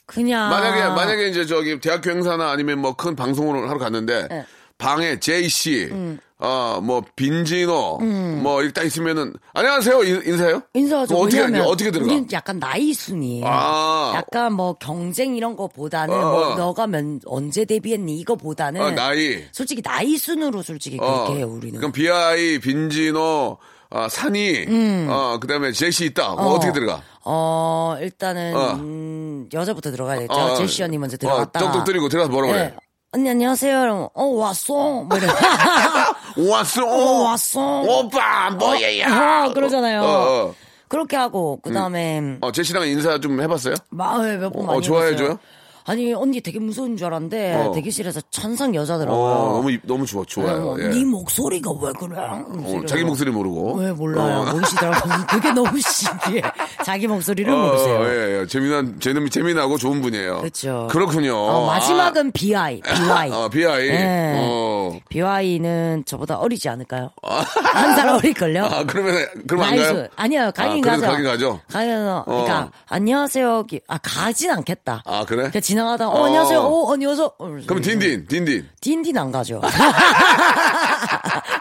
그냥. 0.06 0.50
만약에 0.50 0.80
만약에 0.94 1.28
이제 1.28 1.44
저기 1.46 1.80
대학교 1.80 2.10
행사나 2.10 2.50
아니면 2.50 2.78
뭐 2.78 2.92
큰 2.94 3.14
방송을 3.16 3.68
하러 3.68 3.78
갔는데 3.78 4.28
네. 4.28 4.46
방에 4.78 5.18
제이 5.18 5.48
씨, 5.48 5.88
음. 5.90 6.18
어뭐 6.40 7.02
빈진호, 7.16 7.98
뭐 8.42 8.62
이렇게 8.62 8.72
딱 8.72 8.84
있으면은 8.86 9.34
안녕하세요 9.54 10.04
인- 10.04 10.22
인사해요? 10.24 10.62
인사하죠. 10.72 11.16
어떻게 11.16 11.42
어떻게 11.42 11.90
들어가? 11.90 12.06
우린 12.06 12.28
약간 12.30 12.60
나이 12.60 12.92
순이에요. 12.94 13.44
아. 13.44 14.12
약간 14.14 14.52
뭐 14.52 14.74
경쟁 14.74 15.34
이런 15.34 15.56
거보다는 15.56 16.14
어, 16.14 16.20
뭐 16.30 16.46
어. 16.46 16.54
너가 16.54 16.86
면, 16.86 17.18
언제 17.26 17.64
데뷔했니 17.64 18.16
이거보다는 18.20 18.80
어, 18.80 18.90
나이. 18.92 19.42
솔직히 19.50 19.82
나이 19.82 20.16
순으로 20.16 20.62
솔직히 20.62 20.96
어, 21.00 21.24
그렇게 21.24 21.40
해요 21.40 21.48
우리는. 21.48 21.76
그럼 21.80 21.90
비아이, 21.90 22.60
빈진호, 22.60 23.58
아, 23.90 24.08
산이, 24.08 24.66
어 25.10 25.38
그 25.40 25.48
다음에 25.48 25.72
제시 25.72 26.04
있다. 26.04 26.34
뭐 26.34 26.42
음. 26.42 26.46
어. 26.46 26.50
어떻게 26.52 26.72
들어가? 26.72 27.02
어 27.24 27.96
일단은 28.00 28.56
어. 28.56 28.74
음, 28.74 29.48
여자부터 29.52 29.90
들어가야겠죠. 29.90 30.32
어, 30.32 30.54
제시 30.54 30.84
언니 30.84 30.98
먼저 30.98 31.16
어, 31.16 31.18
들어갔다. 31.18 31.58
떡떡 31.58 31.84
때리고 31.84 32.08
들어가서 32.08 32.30
뭐라고 32.30 32.52
네. 32.54 32.58
그래? 32.70 32.76
언니 33.12 33.30
안녕하세요. 33.30 33.82
이러면, 33.84 34.08
어 34.12 34.24
왔어. 34.26 34.74
뭐 35.02 35.16
이래. 35.16 35.26
왔어. 36.50 36.84
어, 36.86 37.22
왔어. 37.22 37.80
오빠 37.80 38.50
뭐야? 38.50 39.46
어, 39.46 39.52
그러잖아요. 39.54 40.02
어, 40.02 40.06
어. 40.48 40.54
그렇게 40.88 41.16
하고 41.16 41.58
그 41.62 41.72
다음에 41.72 42.36
어, 42.42 42.52
제시랑 42.52 42.86
인사 42.86 43.18
좀 43.18 43.40
해봤어요? 43.40 43.74
마을 43.88 44.38
몇번 44.38 44.62
어, 44.62 44.66
많이 44.66 44.82
좋아해줘요? 44.82 45.24
해봤어요. 45.28 45.38
아니 45.86 46.12
언니 46.12 46.42
되게 46.42 46.58
무서운 46.58 46.98
줄 46.98 47.06
알았는데 47.06 47.54
어. 47.54 47.72
대기실에서 47.72 48.20
천상 48.30 48.74
여자더라고요. 48.74 49.22
어, 49.24 49.52
너무 49.54 49.70
이- 49.72 49.80
너무 49.84 50.04
좋아 50.04 50.22
좋아요. 50.26 50.72
어, 50.72 50.76
예. 50.78 50.88
네 50.88 51.02
목소리가 51.02 51.70
왜 51.80 51.92
그래? 51.98 52.14
어, 52.18 52.82
자기 52.86 53.04
목소리 53.04 53.30
모르고. 53.30 53.76
왜 53.76 53.90
몰라요? 53.92 54.40
어. 54.40 54.52
모르시더라고요. 54.52 55.14
그게 55.30 55.50
너무 55.52 55.80
신기해. 55.80 56.42
자기 56.88 57.06
목소리를 57.06 57.52
어, 57.52 57.56
모르세요. 57.66 58.02
예, 58.06 58.40
예. 58.40 58.46
재미난, 58.46 58.98
재미, 58.98 59.28
재미나고 59.28 59.76
좋은 59.76 60.00
분이에요. 60.00 60.38
그렇죠. 60.38 60.88
그렇군요. 60.90 61.36
어, 61.36 61.66
마지막은 61.66 62.32
BI, 62.32 62.80
비와이. 62.80 63.30
아, 63.30 63.36
어, 63.36 63.48
BI. 63.50 63.88
네. 63.88 64.32
어. 64.38 64.98
비와이는 65.10 66.04
저보다 66.06 66.38
어리지 66.38 66.70
않을까요? 66.70 67.10
한살 67.22 68.08
어릴걸요? 68.08 68.64
아, 68.64 68.84
그러면, 68.84 69.26
그럼 69.46 69.64
안 69.64 69.76
가요? 69.76 69.80
nice. 69.82 70.08
아니요, 70.16 70.50
가긴 70.56 70.88
아, 70.88 70.92
가죠. 70.92 71.02
가긴 71.06 71.24
가죠? 71.26 71.60
가요. 71.70 72.22
그러니까, 72.24 72.58
어. 72.62 72.70
안녕하세요. 72.88 73.64
기- 73.64 73.80
아, 73.86 73.98
가진 73.98 74.50
않겠다. 74.50 75.02
아, 75.04 75.24
그래? 75.26 75.36
그러니까 75.36 75.60
지나가다, 75.60 76.08
어, 76.08 76.22
어. 76.22 76.24
안녕하세요. 76.24 76.58
어, 76.60 76.90
안녕하세요. 76.94 77.26
어, 77.38 77.56
그럼 77.66 77.82
딘딘, 77.82 78.28
딘딘. 78.28 78.66
딘딘 78.80 79.18
안 79.18 79.30
가죠. 79.30 79.60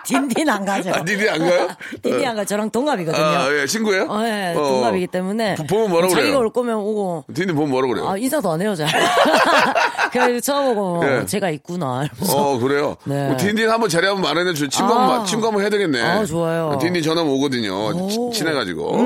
딘딘 0.08 0.50
안 0.50 0.66
가죠. 0.66 0.90
아, 0.94 1.04
딘딘 1.04 1.30
안 1.30 1.40
가요? 1.40 1.68
딘딘 2.02 2.28
안 2.28 2.36
가요. 2.36 2.46
저랑 2.46 2.70
동갑이거든요. 2.72 3.24
아, 3.24 3.54
예, 3.54 3.66
친구예요? 3.68 4.06
어, 4.10 4.24
예, 4.26 4.54
어. 4.56 4.62
동갑이기 4.62 5.08
때문에. 5.08 5.56
보- 5.56 5.66
보면 5.66 5.90
뭐라 5.90 6.08
자기가 6.08 6.22
그래요? 6.28 6.40
올 6.40 6.50
거면 6.52 6.76
오고. 6.78 7.26
딘딘 7.34 7.56
보면 7.56 7.70
뭐라 7.72 7.88
그래요? 7.88 8.08
아, 8.10 8.18
인사도 8.18 8.52
안 8.52 8.62
해요, 8.62 8.74
잘. 8.76 8.88
그래서 10.12 10.40
처음 10.40 10.76
보고, 10.76 11.04
예. 11.06 11.26
제가 11.26 11.50
있구나. 11.50 12.06
이러면서. 12.06 12.38
어, 12.38 12.58
그래요? 12.60 12.96
네. 13.04 13.28
뭐 13.28 13.38
딘딘 13.38 13.70
한번 13.70 13.90
자리 13.90 14.08
한번 14.08 14.24
마련해 14.24 14.54
주 14.54 14.70
친구 14.70 14.94
아. 14.94 15.02
한번, 15.02 15.26
친구 15.26 15.46
한번 15.48 15.62
해야 15.62 15.70
되겠네. 15.70 16.02
아, 16.02 16.26
좋아요. 16.26 16.78
딘딘 16.82 17.04
전화 17.04 17.22
오거든요. 17.22 17.74
오. 17.74 17.90
음. 17.90 18.10
치- 18.10 18.40
친해가지고. 18.40 18.98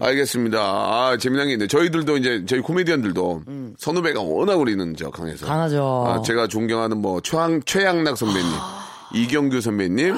알겠습니다. 0.00 0.58
아, 0.60 1.16
재미난 1.18 1.46
게 1.46 1.54
있네. 1.54 1.66
저희들도 1.66 2.16
이제, 2.18 2.42
저희 2.46 2.60
코미디언들도 2.60 3.42
선후배가 3.78 4.20
워낙 4.20 4.54
우리는 4.58 4.94
저 4.96 5.10
강해서. 5.10 5.46
음. 5.46 5.48
강하죠. 5.48 6.04
아, 6.06 6.22
제가 6.22 6.46
존경하는 6.46 6.98
뭐, 6.98 7.20
최양, 7.20 7.60
최양락 7.64 8.16
선배님, 8.16 8.44
이경규 9.14 9.60
선배님, 9.60 10.16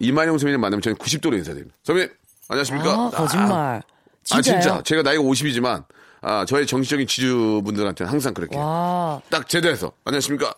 이만용 0.00 0.38
선배님 0.38 0.60
만나면 0.60 0.82
저는 0.82 0.96
90도로 0.98 1.34
인사드립니다. 1.34 1.76
선배님, 1.84 2.10
안녕하십니까? 2.48 2.90
아, 2.90 3.10
거짓말. 3.10 3.50
아, 3.50 3.82
진짜요? 4.24 4.60
진짜. 4.60 4.82
제가 4.82 5.02
나이가 5.02 5.22
50이지만, 5.22 5.84
아, 6.20 6.44
저의 6.44 6.66
정치적인 6.66 7.06
지주분들한테는 7.06 8.10
항상 8.10 8.34
그렇게. 8.34 8.56
와. 8.56 9.20
딱 9.30 9.48
제대해서 9.48 9.92
안녕하십니까 10.04 10.54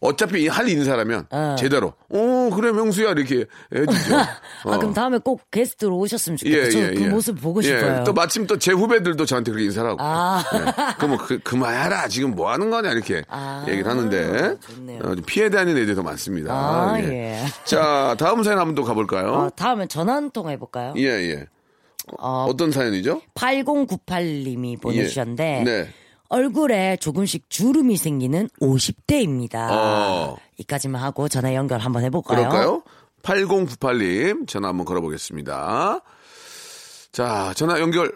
어차피 0.00 0.46
할 0.46 0.68
인사라면 0.68 1.26
어. 1.30 1.56
제대로. 1.58 1.92
어 2.08 2.50
그래 2.54 2.70
명수야 2.72 3.10
이렇게 3.10 3.46
해주죠. 3.74 4.16
어. 4.16 4.20
아, 4.72 4.78
그럼 4.78 4.94
다음에 4.94 5.18
꼭 5.18 5.42
게스트로 5.50 5.96
오셨으면 5.98 6.36
좋겠어요. 6.36 6.94
저그 6.94 7.08
모습 7.08 7.40
보고 7.40 7.60
예, 7.64 7.66
싶어요. 7.68 8.04
또 8.04 8.12
마침 8.12 8.46
또 8.46 8.56
제 8.58 8.72
후배들도 8.72 9.24
저한테 9.24 9.50
그렇게 9.50 9.64
인사를 9.66 9.90
하고. 9.90 9.98
아. 10.00 10.44
예. 10.54 10.94
그럼 10.98 11.10
뭐 11.16 11.18
그, 11.18 11.38
그만해라 11.40 12.06
지금 12.08 12.34
뭐 12.36 12.50
하는 12.50 12.70
거냐 12.70 12.92
이렇게 12.92 13.24
아, 13.28 13.64
얘기를 13.68 13.90
하는데 13.90 14.56
좋네요. 14.60 15.00
어, 15.02 15.14
좀 15.16 15.24
피해 15.26 15.50
다니는 15.50 15.82
애들이 15.82 15.94
더 15.96 16.02
많습니다. 16.02 16.52
아, 16.54 17.00
예. 17.00 17.44
자 17.64 18.14
다음 18.18 18.42
사연 18.44 18.58
한번 18.58 18.74
또 18.76 18.84
가볼까요? 18.84 19.28
어, 19.32 19.50
다음에 19.50 19.86
전화 19.86 20.14
한 20.14 20.30
통 20.30 20.48
해볼까요? 20.50 20.94
예 20.96 21.04
예. 21.06 21.46
어, 22.18 22.46
어떤 22.48 22.70
사연이죠? 22.72 23.20
8098님이 23.34 24.80
보내주셨는데 24.80 25.58
예. 25.60 25.64
네. 25.64 25.88
얼굴에 26.28 26.96
조금씩 26.98 27.48
주름이 27.48 27.96
생기는 27.96 28.48
50대입니다. 28.60 29.68
어. 29.70 30.36
이까지만 30.58 31.02
하고 31.02 31.28
전화 31.28 31.54
연결 31.54 31.80
한번 31.80 32.04
해볼까요? 32.04 32.36
그럴까요? 32.48 32.82
8098님 33.22 34.46
전화 34.46 34.68
한번 34.68 34.84
걸어보겠습니다. 34.84 36.00
자 37.12 37.52
전화 37.54 37.80
연결 37.80 38.12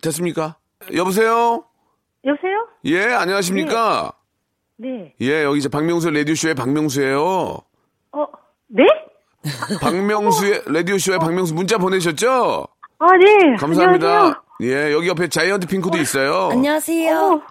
됐습니까? 0.00 0.56
여보세요? 0.94 1.64
여보세요? 2.24 2.68
예 2.84 3.04
안녕하십니까? 3.12 4.12
네. 4.76 5.14
예 5.20 5.44
여기 5.44 5.58
이제 5.58 5.68
박명수 5.68 6.10
라디오쇼의 6.10 6.54
박명수예요. 6.54 7.18
어, 8.12 8.26
네? 8.68 8.84
박명수의 9.80 10.62
라디오쇼의 10.66 11.18
박명수 11.18 11.54
문자 11.54 11.78
보내셨죠? 11.78 12.66
아, 12.98 13.06
네. 13.16 13.56
감사합니다. 13.58 14.06
안녕하세요. 14.08 14.41
예, 14.62 14.92
여기 14.92 15.08
옆에 15.08 15.28
자이언트 15.28 15.66
핑크도 15.66 15.98
있어요. 15.98 16.50
안녕하세요. 16.52 17.16
어. 17.18 17.42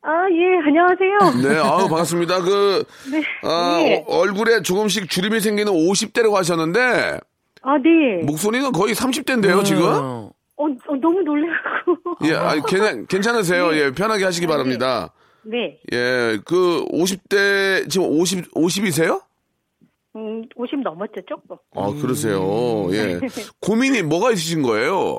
아, 0.00 0.10
예, 0.30 0.58
안녕하세요. 0.66 1.42
네, 1.42 1.58
아우, 1.58 1.88
반갑습니다. 1.88 2.40
그, 2.42 2.84
네. 3.12 3.22
아, 3.42 3.78
예. 3.82 4.04
어, 4.06 4.18
얼굴에 4.20 4.62
조금씩 4.62 5.10
주름이 5.10 5.40
생기는 5.40 5.72
50대라고 5.72 6.34
하셨는데, 6.34 7.18
아, 7.62 7.76
네. 7.78 8.24
목소리는 8.24 8.70
거의 8.72 8.94
30대인데요, 8.94 9.64
지금? 9.64 9.82
음. 9.82 10.30
어, 10.56 10.64
어, 10.64 10.96
너무 11.00 11.20
놀래갖고. 11.20 11.96
예, 12.24 12.34
아니, 12.34 12.62
괜찮, 12.66 13.06
괜찮으세요? 13.06 13.74
예, 13.76 13.92
편하게 13.92 14.24
하시기 14.24 14.46
바랍니다. 14.46 15.12
네. 15.42 15.78
예, 15.92 16.38
그, 16.46 16.84
50대, 16.92 17.90
지금 17.90 18.06
50, 18.08 18.54
50이세요? 18.54 19.20
음, 20.16 20.42
50 20.56 20.80
넘었죠, 20.82 21.20
조금. 21.28 21.56
아, 21.76 21.92
그러세요. 22.00 22.88
예. 22.92 23.20
고민이 23.60 24.02
뭐가 24.02 24.30
있으신 24.32 24.62
거예요? 24.62 25.18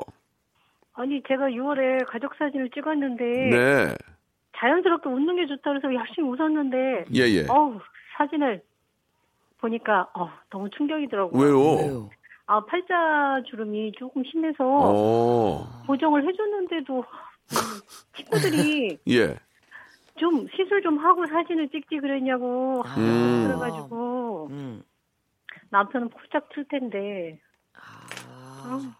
아니, 1.00 1.22
제가 1.26 1.46
6월에 1.46 2.04
가족 2.06 2.34
사진을 2.34 2.68
찍었는데. 2.70 3.24
네. 3.24 3.94
자연스럽게 4.58 5.08
웃는 5.08 5.36
게 5.36 5.46
좋다 5.46 5.70
그래서 5.70 5.94
열심히 5.94 6.28
웃었는데. 6.28 7.06
예, 7.14 7.20
예. 7.20 7.46
어우, 7.48 7.80
사진을 8.18 8.62
보니까, 9.58 10.10
어, 10.14 10.30
너무 10.50 10.68
충격이더라고요. 10.68 11.42
왜요? 11.42 12.10
아, 12.44 12.62
팔자 12.66 13.44
주름이 13.48 13.92
조금 13.98 14.22
심해서. 14.24 14.56
어, 14.62 15.82
보정을 15.86 16.28
해줬는데도 16.28 16.98
음, 16.98 17.80
친구들이 18.16 18.98
예. 19.08 19.36
좀 20.18 20.46
시술 20.54 20.82
좀 20.82 20.98
하고 20.98 21.24
사진을 21.26 21.70
찍지 21.70 21.96
그랬냐고 21.98 22.82
음. 22.98 23.44
그래가지고 23.46 24.48
음. 24.50 24.82
남편은 25.70 26.10
폴짝 26.10 26.48
틀 26.52 26.66
텐데 26.68 27.40
아. 27.74 28.99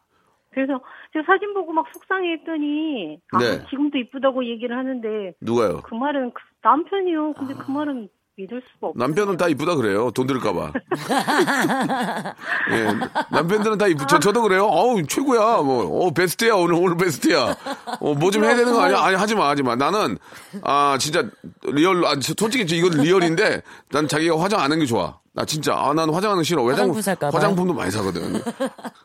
그래서 0.52 0.80
제가 1.12 1.24
사진 1.26 1.54
보고 1.54 1.72
막 1.72 1.86
속상해했더니 1.92 3.18
아, 3.32 3.38
네. 3.38 3.64
지금도 3.70 3.98
이쁘다고 3.98 4.44
얘기를 4.46 4.76
하는데 4.76 5.34
누가요? 5.40 5.80
그 5.82 5.94
말은 5.94 6.32
그 6.34 6.42
남편이요 6.62 7.34
근데 7.34 7.54
그 7.54 7.70
말은 7.70 8.08
믿을 8.36 8.62
수가 8.72 8.88
없어요 8.88 9.06
남편은 9.06 9.36
다 9.36 9.48
이쁘다 9.48 9.74
그래요. 9.76 10.10
돈 10.12 10.26
들을까봐. 10.26 10.72
예, 12.72 12.86
남편들은 13.30 13.76
다 13.76 13.86
이쁘. 13.86 14.06
저 14.08 14.18
저도 14.18 14.40
그래요. 14.42 14.64
어우 14.64 15.02
최고야. 15.06 15.58
뭐, 15.62 16.06
어 16.06 16.10
베스트야 16.12 16.54
오늘 16.54 16.74
오늘 16.76 16.96
베스트야. 16.96 17.56
어 18.00 18.14
뭐 18.14 18.30
좀 18.30 18.44
해야 18.44 18.56
되는 18.56 18.72
거 18.72 18.80
아니야? 18.80 18.98
아니 19.00 19.16
하지 19.16 19.34
마 19.34 19.48
하지 19.50 19.62
마. 19.62 19.76
나는 19.76 20.16
아 20.62 20.96
진짜 20.98 21.22
real. 21.64 22.02
아 22.06 22.14
솔직히 22.20 22.64
이건 22.78 23.02
real인데 23.02 23.61
난 23.90 24.08
자기가 24.08 24.40
화장 24.40 24.60
안 24.60 24.64
하는 24.66 24.78
게 24.80 24.86
좋아. 24.86 25.19
나 25.32 25.44
진짜 25.44 25.74
아 25.76 25.92
나는 25.94 26.12
화장하는 26.12 26.40
거 26.40 26.44
싫어. 26.44 26.62
화장 26.62 26.72
화장품 26.74 27.02
살까 27.02 27.30
봐요? 27.30 27.36
화장품도 27.36 27.74
많이 27.74 27.90
사거든. 27.90 28.40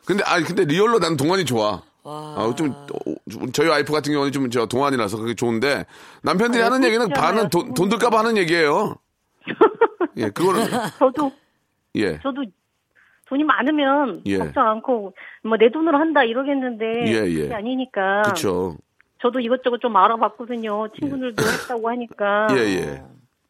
근데 0.04 0.24
아니 0.24 0.44
근데 0.44 0.64
real로 0.64 0.98
나는 0.98 1.16
동안이 1.16 1.44
좋아. 1.44 1.82
아, 2.08 2.54
좀, 2.56 2.68
어, 2.70 3.46
저희 3.52 3.66
와이프 3.68 3.92
같은 3.92 4.12
경우는 4.12 4.30
좀, 4.30 4.48
저, 4.48 4.66
동안이라서 4.66 5.16
그게 5.16 5.34
좋은데, 5.34 5.86
남편들이 6.22 6.62
아, 6.62 6.66
하는 6.66 6.84
얘기는. 6.84 7.08
반은 7.08 7.48
돈, 7.48 7.74
돈 7.74 7.88
들까봐 7.88 8.20
하는 8.20 8.36
얘기예요. 8.36 8.94
예, 10.18 10.30
그거는, 10.30 10.68
저도 11.00 11.32
예. 11.96 12.20
저도 12.20 12.44
돈이 13.28 13.42
많으면 13.42 14.22
예. 14.26 14.38
걱정 14.38 14.68
않고 14.68 15.14
뭐 15.42 15.56
내 15.58 15.68
돈으로 15.72 15.98
한다 15.98 16.22
이러겠는데 16.22 16.84
예, 17.08 17.26
예. 17.28 17.40
그게 17.42 17.54
아니니까 17.54 18.22
그쵸. 18.22 18.76
저도 19.20 19.40
이것저것 19.40 19.78
좀 19.80 19.96
알아봤거든요. 19.96 20.86
친구들도 21.00 21.42
했다고 21.42 21.88
하니까. 21.90 22.46
예, 22.52 22.56
예. 22.58 23.02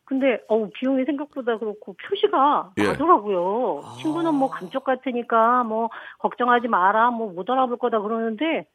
근데 0.07 0.41
어우 0.49 0.71
비용이 0.73 1.05
생각보다 1.05 1.59
그렇고 1.59 1.95
표시가 2.09 2.71
예. 2.79 2.85
나더라고요. 2.85 3.83
친구는 4.01 4.35
뭐 4.35 4.49
감쪽 4.49 4.85
같으니까 4.85 5.65
뭐 5.65 5.91
걱정하지 6.21 6.69
마라 6.69 7.11
뭐 7.11 7.33
못 7.33 7.51
알아볼 7.51 7.77
거다 7.77 8.01
그러는데 8.01 8.67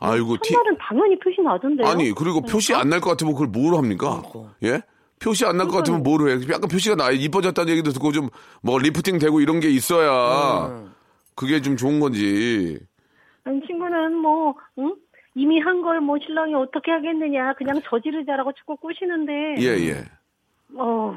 아이고, 0.00 0.36
티, 0.38 0.52
첫날은 0.52 0.76
당연히 0.78 1.18
표시 1.18 1.40
나던데요. 1.40 1.86
아니, 1.88 2.12
그리고 2.12 2.40
표시 2.42 2.72
안 2.74 2.88
날 2.88 3.00
것 3.00 3.10
같으면 3.10 3.32
그걸 3.32 3.48
뭐로 3.48 3.78
합니까? 3.78 4.22
예? 4.62 4.80
표시 5.20 5.44
안 5.44 5.56
날 5.56 5.66
것 5.66 5.78
같으면 5.78 6.02
뭐로 6.04 6.28
해? 6.30 6.34
약간 6.50 6.68
표시가 6.68 6.94
나, 6.94 7.10
이뻐졌다는 7.10 7.72
얘기도 7.72 7.90
듣고 7.90 8.12
좀, 8.12 8.28
뭐, 8.62 8.78
리프팅 8.78 9.18
되고 9.18 9.40
이런 9.40 9.58
게 9.58 9.68
있어야, 9.70 10.88
그게 11.34 11.60
좀 11.62 11.76
좋은 11.76 11.98
건지. 11.98 12.78
아니, 13.42 13.60
친구는 13.66 14.14
뭐 14.18 14.54
응? 14.78 14.94
이미 15.38 15.60
한 15.60 15.82
걸 15.82 16.00
뭐 16.00 16.16
신랑이 16.24 16.54
어떻게 16.54 16.90
하겠느냐 16.90 17.54
그냥 17.54 17.80
저지르자라고 17.88 18.52
자꾸 18.58 18.76
꼬시는데 18.76 19.56
예, 19.60 19.88
예. 19.88 20.04
어 20.76 21.14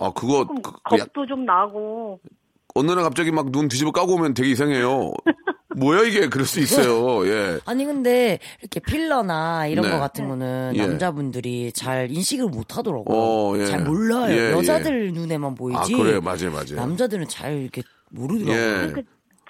아, 0.00 0.10
그거, 0.14 0.44
그, 0.46 0.54
그 0.62 0.70
약- 0.98 1.12
겁도 1.12 1.26
좀 1.26 1.44
나고 1.44 2.20
어느 2.74 2.90
날 2.90 3.02
갑자기 3.04 3.30
막 3.30 3.46
눈 3.50 3.68
뒤집어 3.68 3.90
까고 3.92 4.14
오면 4.14 4.34
되게 4.34 4.50
이상해요. 4.50 5.12
뭐야, 5.76 6.02
이게? 6.02 6.28
그럴 6.28 6.46
수 6.46 6.60
있어요. 6.60 7.26
예. 7.26 7.58
아니 7.66 7.84
근데 7.84 8.38
이렇게 8.60 8.78
필러나 8.80 9.66
이런 9.66 9.84
네. 9.86 9.90
거 9.90 9.98
같은 9.98 10.28
거는 10.28 10.72
예. 10.76 10.86
남자분들이 10.86 11.72
잘 11.72 12.10
인식을 12.12 12.46
못 12.46 12.76
하더라고요. 12.78 13.16
어, 13.16 13.58
예. 13.58 13.66
잘 13.66 13.82
몰라요. 13.82 14.32
예, 14.36 14.52
여자들 14.52 15.12
눈에만 15.12 15.54
보이지. 15.56 15.94
아, 15.94 15.96
그래요. 15.96 16.20
맞아요, 16.20 16.52
맞아요. 16.52 16.76
남자들은 16.76 17.26
잘 17.28 17.54
이렇게 17.54 17.82
모르더라고요. 18.10 18.56
예. 18.88 18.92
그 18.92 19.02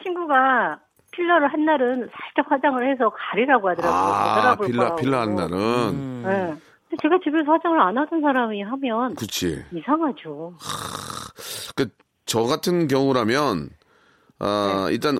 친구가 0.02 0.80
필러를 1.14 1.52
한 1.52 1.64
날은 1.64 2.08
살짝 2.12 2.50
화장을 2.50 2.90
해서 2.90 3.10
가리라고 3.10 3.68
하더라고요. 3.70 4.02
못 4.02 4.12
아, 4.14 4.56
필라, 4.56 4.84
거라고. 4.84 4.96
필라 4.96 5.20
하는 5.22 5.34
날은. 5.36 5.58
음. 5.58 6.22
네. 6.24 6.54
근데 6.88 6.96
제가 7.02 7.18
집에서 7.24 7.52
화장을 7.52 7.80
안 7.80 7.96
하던 7.98 8.20
사람이 8.20 8.62
하면 8.62 9.14
그치. 9.14 9.64
이상하죠. 9.72 10.54
그, 11.76 11.88
저 12.26 12.42
같은 12.44 12.88
경우라면, 12.88 13.70
아, 14.38 14.84
네. 14.88 14.94
일단 14.94 15.18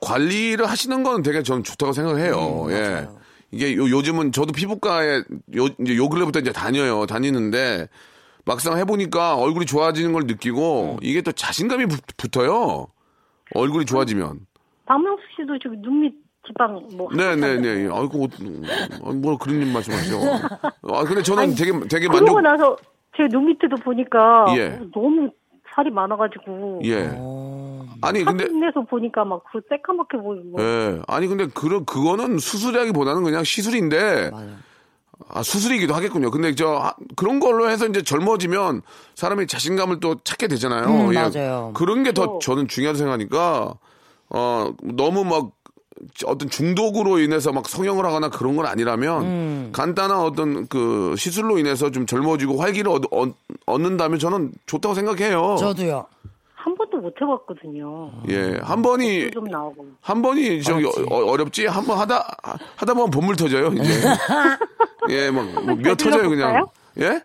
관리를 0.00 0.66
하시는 0.68 1.02
건 1.02 1.22
되게 1.22 1.42
전 1.42 1.62
좋다고 1.62 1.92
생각해요. 1.92 2.64
음, 2.66 2.70
예. 2.70 3.08
이게 3.50 3.76
요, 3.76 3.88
요즘은 3.88 4.32
저도 4.32 4.52
피부과에 4.52 5.18
요, 5.56 5.66
이제 5.80 5.96
요 5.96 6.08
근래부터 6.08 6.40
이제 6.40 6.52
다녀요. 6.52 7.06
다니는데 7.06 7.88
막상 8.44 8.76
해보니까 8.76 9.36
얼굴이 9.36 9.64
좋아지는 9.64 10.12
걸 10.12 10.22
음. 10.22 10.26
느끼고 10.26 10.98
이게 11.02 11.22
또 11.22 11.32
자신감이 11.32 11.86
붙, 11.86 12.00
붙어요. 12.16 12.88
얼굴이 13.54 13.86
좋아지면. 13.86 14.40
박명수 14.86 15.22
씨도 15.36 15.58
저기 15.62 15.76
눈밑 15.78 16.14
지방 16.46 16.86
뭐 16.96 17.08
네네네. 17.14 17.88
아이고, 17.90 18.28
어, 19.02 19.12
뭐 19.14 19.38
그런 19.38 19.62
일 19.62 19.72
말씀하시죠. 19.72 20.18
아, 20.92 21.04
근데 21.04 21.22
저는 21.22 21.42
아니, 21.44 21.54
되게, 21.54 21.72
되게 21.88 22.06
그러고 22.06 22.34
만족. 22.34 22.40
나서 22.42 22.76
제 23.16 23.22
눈 23.28 23.46
밑에도 23.46 23.76
보니까 23.76 24.46
예. 24.56 24.78
너무 24.92 25.30
살이 25.74 25.90
많아가지고 25.90 26.82
예. 26.84 27.08
어, 27.16 27.86
아니, 28.02 28.22
근데. 28.24 28.44
사진에서 28.44 28.82
보니까 28.82 29.24
막그 29.24 29.60
새까맣게 29.70 30.18
보이고 30.18 30.56
예. 30.60 31.00
아니 31.06 31.26
근데 31.28 31.46
그 31.46 31.84
그거는 31.84 32.38
수술이라기보다는 32.38 33.22
그냥 33.24 33.42
시술인데 33.44 34.30
맞아요. 34.30 34.50
아 35.30 35.42
수술이기도 35.42 35.94
하겠군요. 35.94 36.30
근데 36.30 36.54
저 36.54 36.74
아, 36.74 36.92
그런 37.16 37.40
걸로 37.40 37.70
해서 37.70 37.86
이제 37.86 38.02
젊어지면 38.02 38.82
사람이 39.14 39.46
자신감을 39.46 40.00
또 40.00 40.16
찾게 40.24 40.48
되잖아요. 40.48 40.86
음, 40.88 41.14
예. 41.14 41.18
맞아요. 41.20 41.70
그런 41.74 42.02
게더 42.02 42.22
어. 42.22 42.38
저는 42.40 42.68
중요하다고 42.68 42.98
생각하니까 42.98 43.74
어 44.30 44.72
너무 44.82 45.24
막 45.24 45.50
어떤 46.26 46.50
중독으로 46.50 47.18
인해서 47.20 47.52
막 47.52 47.68
성형을 47.68 48.04
하거나 48.04 48.28
그런 48.28 48.56
건 48.56 48.66
아니라면 48.66 49.22
음. 49.22 49.70
간단한 49.72 50.18
어떤 50.18 50.66
그 50.66 51.14
시술로 51.16 51.58
인해서 51.58 51.90
좀 51.90 52.04
젊어지고 52.04 52.58
활기를 52.58 52.90
얻, 52.90 53.02
얻, 53.10 53.30
얻 53.66 53.80
는다면 53.80 54.18
저는 54.18 54.52
좋다고 54.66 54.94
생각해요. 54.94 55.56
저도요. 55.58 56.06
한 56.54 56.74
번도 56.76 56.96
못 56.98 57.14
해봤거든요. 57.20 58.10
예, 58.30 58.58
한 58.62 58.80
번이 58.82 59.30
좀 59.32 59.44
나오고 59.44 59.86
한 60.00 60.22
번이 60.22 60.62
저기 60.62 60.86
어, 60.86 61.36
렵지 61.36 61.66
한 61.66 61.84
번 61.84 61.98
하다 61.98 62.26
하다 62.76 62.94
보면 62.94 63.10
본물 63.10 63.36
터져요 63.36 63.68
이제. 63.68 64.00
예, 65.10 65.30
막몇 65.30 65.96
터져요 65.98 66.28
그냥. 66.28 66.66
예? 67.00 67.20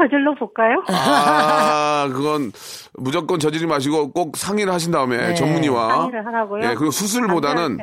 저질러 0.00 0.34
볼까요? 0.34 0.82
아, 0.88 2.08
그건 2.12 2.52
무조건 2.94 3.38
저지르지 3.38 3.66
마시고 3.66 4.12
꼭 4.12 4.36
상의를 4.36 4.72
하신 4.72 4.92
다음에 4.92 5.16
네. 5.16 5.34
전문의와 5.34 5.88
상의를 5.88 6.26
하라고요? 6.26 6.64
예, 6.64 6.74
그리고 6.74 6.90
수술보다는. 6.90 7.78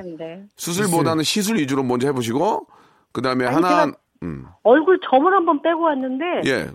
수술보다는 0.56 1.24
시술 1.24 1.58
위주로 1.58 1.84
먼저 1.84 2.08
해보시고 2.08 2.68
그 3.12 3.22
다음에 3.22 3.46
하나 3.46 3.92
음, 4.24 4.46
얼굴 4.64 5.00
점을 5.10 5.32
한번 5.32 5.62
빼고 5.62 5.82
왔는데 5.82 6.26
예, 6.48 6.68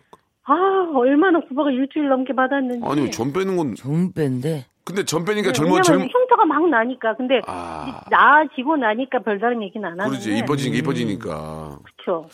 아 0.44 0.54
얼마나 0.94 1.40
구박을 1.40 1.72
일주일 1.74 2.08
넘게 2.08 2.34
받았는지. 2.34 2.80
아니 2.84 3.10
전 3.10 3.32
빼는 3.32 3.56
건좀 3.56 4.12
뺀데. 4.12 4.66
근데 4.84 5.04
전 5.04 5.24
빼니까 5.24 5.48
네, 5.48 5.52
젊어 5.52 5.80
젊 5.80 6.02
흉터가 6.02 6.44
막 6.44 6.68
나니까 6.68 7.14
근데 7.16 7.40
아. 7.46 8.00
나아지고 8.10 8.76
나니까 8.76 9.20
별다른 9.20 9.62
얘기는 9.62 9.84
안 9.86 9.92
하는데. 10.00 10.08
그러지 10.18 10.36
이뻐지니까 10.38 10.78
이뻐지니까 10.78 11.78
그렇죠. 12.04 12.28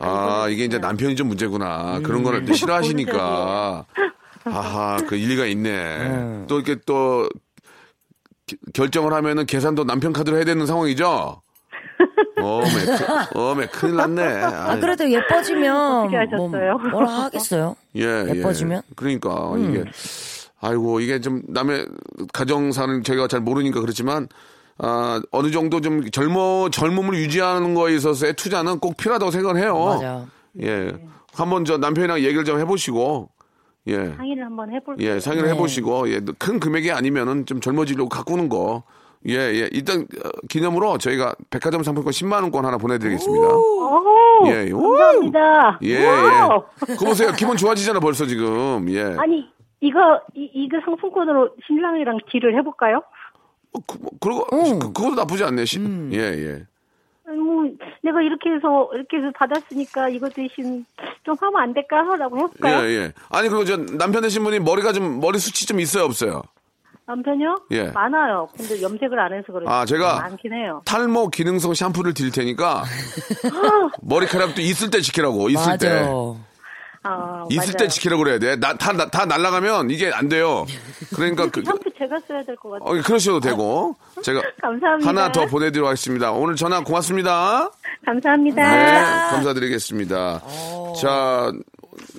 아 0.00 0.46
이게 0.50 0.64
이제 0.64 0.78
남편이 0.78 1.16
좀 1.16 1.28
문제구나 1.28 2.00
그런 2.02 2.22
거를 2.22 2.44
또 2.44 2.52
싫어하시니까 2.52 3.86
아하 4.44 4.98
그 5.08 5.16
일리가 5.16 5.46
있네 5.46 6.44
또 6.46 6.56
이렇게 6.60 6.76
또 6.84 7.26
기- 8.46 8.58
결정을 8.74 9.14
하면은 9.14 9.46
계산도 9.46 9.84
남편 9.84 10.12
카드로 10.12 10.36
해야 10.36 10.44
되는 10.44 10.66
상황이죠. 10.66 11.40
어메, 12.36 12.68
그- 13.32 13.38
어메, 13.40 13.66
큰일 13.68 13.96
났네. 13.96 14.22
아, 14.42 14.76
그래도 14.78 15.10
예뻐지면 15.10 16.00
어떻게 16.02 16.16
하셨어요? 16.16 16.76
뭐, 16.78 16.90
뭐라 16.90 17.08
하겠어요? 17.22 17.76
예, 17.96 18.02
예뻐지면? 18.34 18.82
예. 18.86 18.92
그러니까 18.96 19.54
이게 19.56 19.84
아이고 20.64 21.00
이게 21.00 21.20
좀 21.20 21.42
남의 21.46 21.86
가정사는 22.32 23.02
저희가 23.02 23.28
잘 23.28 23.40
모르니까 23.40 23.80
그렇지만 23.80 24.28
아 24.78 25.20
어느 25.30 25.50
정도 25.50 25.80
좀 25.80 26.10
젊어 26.10 26.68
젊음을 26.70 27.14
유지하는 27.18 27.74
거에 27.74 27.94
있어서의 27.96 28.34
투자는 28.34 28.78
꼭 28.78 28.96
필요하다고 28.96 29.30
생각을 29.30 29.60
해요. 29.60 29.84
맞아. 29.84 30.26
예, 30.62 30.92
한번 31.34 31.64
저 31.64 31.76
남편이랑 31.76 32.20
얘기를 32.20 32.44
좀 32.44 32.58
해보시고 32.58 33.28
예. 33.88 34.14
상의를 34.16 34.44
한번 34.46 34.72
해볼게요. 34.72 35.10
예, 35.10 35.20
상의를 35.20 35.48
네. 35.48 35.54
해보시고, 35.54 36.10
예, 36.10 36.20
큰 36.38 36.58
금액이 36.58 36.90
아니면은 36.90 37.44
좀 37.44 37.60
젊어지려고 37.60 38.08
가꾸는 38.08 38.48
거. 38.48 38.82
예, 39.28 39.34
예. 39.34 39.68
일단, 39.72 40.06
어, 40.24 40.28
기념으로 40.48 40.96
저희가 40.96 41.34
백화점 41.50 41.82
상품권 41.82 42.10
10만 42.10 42.42
원권 42.42 42.64
하나 42.64 42.78
보내드리겠습니다. 42.78 43.46
오, 43.46 44.42
예, 44.46 44.70
오. 44.72 44.80
감사합니다. 44.80 45.78
예. 45.82 45.88
예. 45.90 46.06
그거 46.94 47.06
보세요. 47.06 47.32
기분 47.36 47.56
좋아지잖아, 47.58 48.00
벌써 48.00 48.24
지금. 48.26 48.86
예. 48.88 49.02
아니 49.18 49.46
이거 49.80 50.20
이, 50.34 50.50
이거 50.54 50.80
상품권으로 50.84 51.56
신랑이랑 51.66 52.18
딜을 52.30 52.56
해볼까요? 52.58 53.02
어, 53.72 53.78
그, 53.86 53.98
뭐, 53.98 54.10
그러고, 54.20 54.46
응. 54.52 54.78
그, 54.78 54.92
그것도 54.92 55.14
나쁘지 55.16 55.44
않네. 55.44 55.64
시, 55.64 55.78
음. 55.78 56.10
예, 56.12 56.18
예. 56.18 56.62
아니, 57.26 57.38
뭐 57.38 57.64
내가 58.02 58.20
이렇게 58.22 58.50
해서 58.50 58.90
이렇게 58.94 59.16
해서 59.16 59.30
받았으니까 59.36 60.10
이거 60.10 60.28
대신 60.28 60.84
좀 61.24 61.34
하면 61.40 61.60
안 61.60 61.72
될까라고 61.74 62.38
예, 62.38 62.42
해볼까요? 62.42 62.88
예. 62.90 63.12
아니, 63.30 63.48
그리고 63.48 63.64
저 63.64 63.76
남편 63.76 64.22
되신 64.22 64.44
분이 64.44 64.60
머리가 64.60 64.92
좀, 64.92 65.20
머리 65.20 65.38
숱이 65.38 65.66
좀 65.66 65.80
있어요, 65.80 66.04
없어요? 66.04 66.42
남편이요? 67.06 67.56
예. 67.72 67.90
많아요. 67.90 68.48
근데 68.56 68.80
염색을 68.80 69.18
안 69.18 69.32
해서 69.34 69.52
그래요. 69.52 69.68
아, 69.68 69.84
제가 69.84 70.20
많긴 70.20 70.54
해요. 70.54 70.80
탈모 70.86 71.28
기능성 71.28 71.74
샴푸를 71.74 72.14
드릴 72.14 72.32
테니까 72.32 72.82
머리카락도 74.00 74.62
있을 74.62 74.90
때 74.90 75.00
지키라고, 75.00 75.50
있을 75.50 75.72
맞아. 75.72 75.76
때. 75.76 76.10
아, 77.04 77.44
있을 77.50 77.58
맞아요. 77.66 77.76
때 77.78 77.88
지키라고 77.88 78.22
그래야 78.22 78.38
돼. 78.38 78.56
나, 78.56 78.74
다, 78.74 78.92
나- 78.92 79.06
다 79.10 79.26
날아가면 79.26 79.90
이게 79.90 80.10
안 80.12 80.28
돼요. 80.28 80.64
그러니까 81.14 81.50
그, 81.50 81.62
샴푸 81.62 81.90
제가 81.98 82.18
써야 82.26 82.42
될 82.42 82.56
것 82.56 82.70
같아요. 82.70 82.98
어, 82.98 83.02
그러셔도 83.02 83.40
되고. 83.40 83.94
제가 84.22 84.40
감사합니다. 84.62 85.08
하나 85.08 85.30
더 85.30 85.46
보내드리도록 85.46 85.88
하겠습니다. 85.88 86.32
오늘 86.32 86.56
전화 86.56 86.82
고맙습니다. 86.82 87.70
감사합니다. 88.06 88.76
네, 88.76 89.30
감사드리겠습니다. 89.32 90.42
자, 91.00 91.52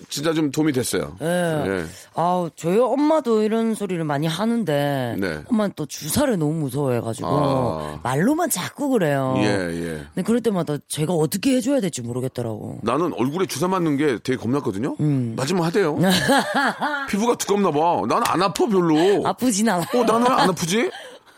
진짜 0.09 0.33
좀 0.33 0.51
도움이 0.51 0.71
됐어요. 0.71 1.15
예. 1.21 1.25
예. 1.25 1.85
아우, 2.15 2.49
저희 2.55 2.79
엄마도 2.79 3.41
이런 3.43 3.73
소리를 3.75 4.03
많이 4.03 4.27
하는데, 4.27 5.15
네. 5.19 5.41
엄마는 5.49 5.73
또 5.75 5.85
주사를 5.85 6.37
너무 6.37 6.53
무서워해가지고, 6.53 7.27
아. 7.27 7.99
말로만 8.03 8.49
자꾸 8.49 8.89
그래요. 8.89 9.35
예, 9.37 9.43
예. 9.43 10.05
근데 10.13 10.21
그럴 10.23 10.41
때마다 10.41 10.77
제가 10.87 11.13
어떻게 11.13 11.55
해줘야 11.55 11.79
될지 11.81 12.01
모르겠더라고. 12.01 12.79
나는 12.83 13.13
얼굴에 13.13 13.45
주사 13.45 13.67
맞는 13.67 13.97
게 13.97 14.19
되게 14.23 14.37
겁났거든요. 14.37 14.95
음. 14.99 15.33
맞으면 15.35 15.63
하대요. 15.63 15.97
피부가 17.09 17.35
두껍나 17.35 17.71
봐. 17.71 18.01
나는 18.07 18.23
안 18.27 18.41
아파 18.41 18.65
별로. 18.67 19.25
아프진 19.27 19.69
않아요. 19.69 19.85
어, 19.93 20.03
나는 20.03 20.27
왜안 20.29 20.49
아프지? 20.49 20.89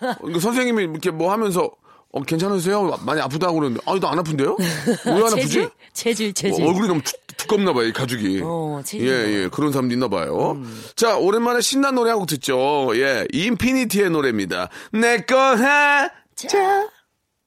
어, 0.02 0.40
선생님이 0.40 0.84
이렇게 0.84 1.12
뭐 1.12 1.32
하면서 1.32 1.70
어, 2.14 2.22
괜찮으세요? 2.24 2.98
많이 3.06 3.22
아프다고 3.22 3.56
그러는데 3.56 3.82
아니 3.86 4.00
나 4.00 4.12
안 4.12 4.20
아픈데요? 4.20 4.56
왜 5.06 5.12
안 5.12 5.24
아프지? 5.34 5.68
체질? 5.94 6.34
체질. 6.34 6.64
어, 6.64 6.68
얼굴이 6.70 6.88
너무 6.88 7.02
두, 7.02 7.12
두껍나 7.38 7.74
봐요, 7.74 7.86
이 7.86 7.94
가죽이. 7.94 8.42
어, 8.44 8.82
체질. 8.84 9.08
예, 9.08 9.12
예. 9.44 9.50
그런 9.50 9.72
사람도 9.72 9.94
있나 9.94 10.08
봐요. 10.08 10.60
자, 10.96 11.18
오랜만에 11.18 11.62
신난 11.62 11.96
노래 11.96 12.10
한 12.12 12.20
곡 12.20 12.28
듣죠. 12.28 12.92
예. 12.96 13.26
인피니티의 13.32 14.10
노래입니다. 14.10 14.70
내거 14.92 15.38
하자. 15.38 16.12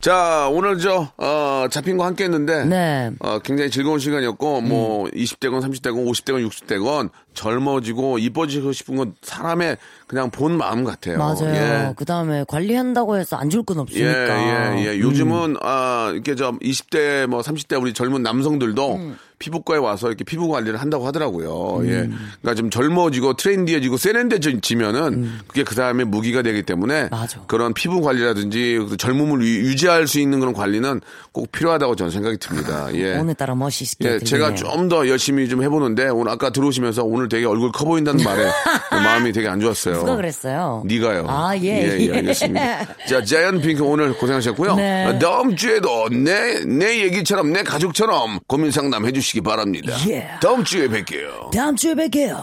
자, 0.00 0.48
오늘 0.50 0.78
저, 0.78 1.08
어, 1.18 1.66
잡힌 1.70 1.98
거 1.98 2.06
함께 2.06 2.24
했는데. 2.24 2.64
네. 2.64 3.10
어, 3.18 3.38
굉장히 3.40 3.70
즐거운 3.70 3.98
시간이었고, 3.98 4.62
뭐, 4.62 5.04
20대건 5.08 5.60
30대건 5.60 6.06
50대건 6.06 6.48
60대건 6.48 7.10
젊어지고 7.34 8.18
이뻐지고 8.18 8.72
싶은 8.72 8.96
건 8.96 9.14
사람의 9.20 9.76
그냥 10.06 10.30
본 10.30 10.56
마음 10.56 10.84
같아요. 10.84 11.18
맞아요. 11.18 11.54
예. 11.54 11.92
그 11.96 12.06
다음에 12.06 12.44
관리한다고 12.48 13.18
해서 13.18 13.36
안 13.36 13.50
줄건 13.50 13.76
예, 13.76 13.80
없으니까. 13.80 14.78
예, 14.78 14.86
예. 14.86 14.98
요즘은, 14.98 15.56
아, 15.60 16.10
이렇게 16.14 16.34
저 16.34 16.52
20대, 16.52 17.26
뭐 17.26 17.42
30대 17.42 17.78
우리 17.78 17.92
젊은 17.92 18.22
남성들도 18.22 18.94
음. 18.94 19.18
피부과에 19.40 19.78
와서 19.78 20.06
이렇게 20.08 20.22
피부 20.22 20.48
관리를 20.48 20.80
한다고 20.80 21.06
하더라고요. 21.06 21.80
예. 21.86 22.08
그러니까 22.40 22.54
좀 22.54 22.70
젊어지고 22.70 23.34
트렌디해지고 23.34 23.96
세련돼지면은 23.96 25.30
그게 25.48 25.64
그 25.64 25.74
사람의 25.74 26.06
무기가 26.06 26.42
되기 26.42 26.62
때문에 26.62 27.02
음. 27.04 27.08
맞아. 27.10 27.40
그런 27.48 27.74
피부 27.74 28.00
관리라든지 28.02 28.78
그 28.88 28.96
젊음을 28.96 29.42
유- 29.42 29.60
유지할 29.70 30.06
수 30.06 30.20
있는 30.20 30.40
그런 30.40 30.52
관리는 30.54 31.00
꼭 31.32 31.50
필요하다고 31.52 31.96
저는 31.96 32.10
생각이 32.12 32.36
듭니다. 32.38 32.88
예. 32.94 33.16
오늘따라 33.16 33.54
멋있게. 33.54 34.08
예, 34.14 34.18
제가 34.18 34.54
들리네요. 34.54 34.72
좀더 34.76 35.08
열심히 35.08 35.48
좀 35.48 35.62
해보는데 35.62 36.08
오늘 36.08 36.32
아까 36.32 36.50
들어오시면서 36.50 37.02
오늘 37.04 37.28
되게 37.28 37.46
얼굴 37.46 37.72
커 37.72 37.84
보인다는 37.84 38.22
말에 38.22 38.44
마음이 38.92 39.32
되게 39.32 39.48
안 39.48 39.58
좋았어요. 39.60 39.94
누가 39.96 40.16
그랬어요? 40.16 40.82
네가요. 40.86 41.24
아, 41.28 41.56
예, 41.56 41.62
예, 41.62 41.98
예, 41.98 42.06
예. 42.08 42.16
알겠습니다. 42.16 42.86
자, 43.08 43.24
자이언 43.24 43.60
핑크 43.62 43.82
오늘 43.82 44.12
고생하셨고요. 44.18 44.74
네. 44.76 45.06
아, 45.06 45.18
다음 45.18 45.56
주에도 45.56 46.08
내, 46.10 46.60
내 46.66 47.00
얘기처럼, 47.04 47.52
내 47.52 47.62
가족처럼 47.62 48.40
고민 48.46 48.70
상담 48.70 49.06
해주시 49.06 49.29
기 49.32 49.40
바랍니다. 49.40 49.92
예. 50.08 50.28
다음 50.42 50.64
주에 50.64 50.88
뵐게요. 50.88 51.52
다음 51.54 51.76
주에 51.76 51.94
뵐게요. 51.94 52.42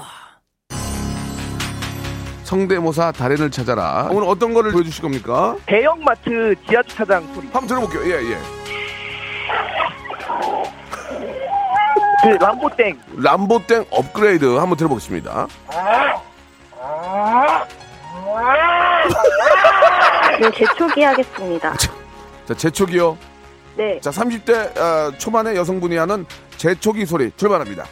성대모사 2.43 3.12
달인을 3.12 3.52
찾아라. 3.52 4.08
오늘 4.10 4.28
어떤 4.30 4.54
거를 4.54 4.71
보여주실 4.71 5.02
겁니까? 5.02 5.58
대형마트 5.65 6.56
지하주차장 6.69 7.28
소리. 7.34 7.47
한번 7.47 7.67
들어볼게요. 7.67 8.06
예, 8.06 8.32
예. 8.32 8.38
그 12.23 12.30
람보땡. 12.43 13.00
람보땡 13.17 13.86
업그레이드 13.91 14.45
한번 14.56 14.78
들어보겠습니다. 14.78 15.47
네, 20.39 20.52
제초기 20.52 21.04
하겠습니다. 21.04 21.73
자, 21.76 22.54
제초기요. 22.56 23.17
네. 23.76 24.00
자, 24.00 24.10
30대 24.10 24.78
어, 24.78 25.12
초반의 25.17 25.56
여성분이 25.58 25.97
하는 25.97 26.26
제초기 26.58 27.06
소리 27.06 27.32
출발합니다. 27.38 27.86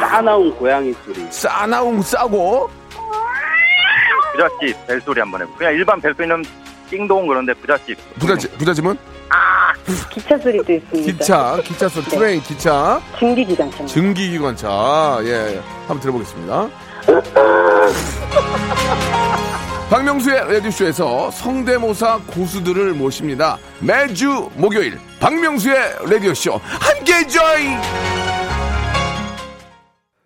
싸나운 0.00 0.54
고양이 0.56 0.94
소리. 1.04 1.26
싸나웅 1.30 2.02
싸고 2.02 2.70
부잣집 4.32 4.86
벨소리 4.86 5.20
한번 5.20 5.42
해보. 5.42 5.52
그냥 5.54 5.74
일반 5.74 6.00
벨소리는 6.00 6.44
띵동 6.90 7.26
그런데 7.26 7.54
부잣집. 7.54 7.96
부잣집, 8.18 8.56
부잣집은 8.58 8.96
기차 10.10 10.38
소리도 10.38 10.72
있습니다. 10.72 11.12
기차, 11.12 11.56
기차 11.64 11.88
소리, 11.88 12.04
train, 12.04 12.40
기차, 12.42 13.00
증기기관차. 13.18 13.86
증기기관차. 13.86 15.18
예, 15.24 15.60
한번 15.88 16.00
들어보겠습니다. 16.00 16.68
박명수의 19.92 20.50
라디오쇼에서 20.50 21.30
성대모사 21.30 22.22
고수들을 22.28 22.94
모십니다. 22.94 23.58
매주 23.78 24.48
목요일 24.54 24.98
박명수의 25.20 25.76
라디오쇼 26.10 26.58
함께 26.62 27.26
join! 27.28 27.78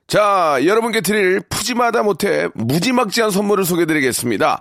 자, 0.07 0.61
여러분께 0.64 1.00
드릴 1.00 1.40
푸짐하다 1.40 2.05
못해 2.05 2.48
무지막지한 2.55 3.33
선물을 3.33 3.64
소개해드리겠습니다. 3.64 4.61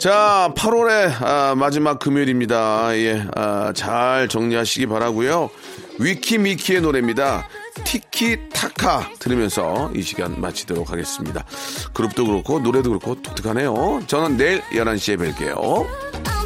자, 0.00 0.50
8월의 0.56 1.22
아, 1.22 1.54
마지막 1.54 1.98
금요일입니다. 1.98 2.96
예, 2.96 3.26
아, 3.36 3.70
잘 3.76 4.28
정리하시기 4.28 4.86
바라고요. 4.86 5.50
위키미키의 5.98 6.80
노래입니다. 6.80 7.46
티키타카 7.84 9.10
들으면서 9.18 9.90
이 9.94 10.00
시간 10.00 10.40
마치도록 10.40 10.90
하겠습니다. 10.90 11.44
그룹도 11.92 12.26
그렇고 12.26 12.60
노래도 12.60 12.88
그렇고 12.88 13.20
독특하네요. 13.20 14.04
저는 14.06 14.38
내일 14.38 14.62
11시에 14.72 15.18
뵐게요. 15.18 16.39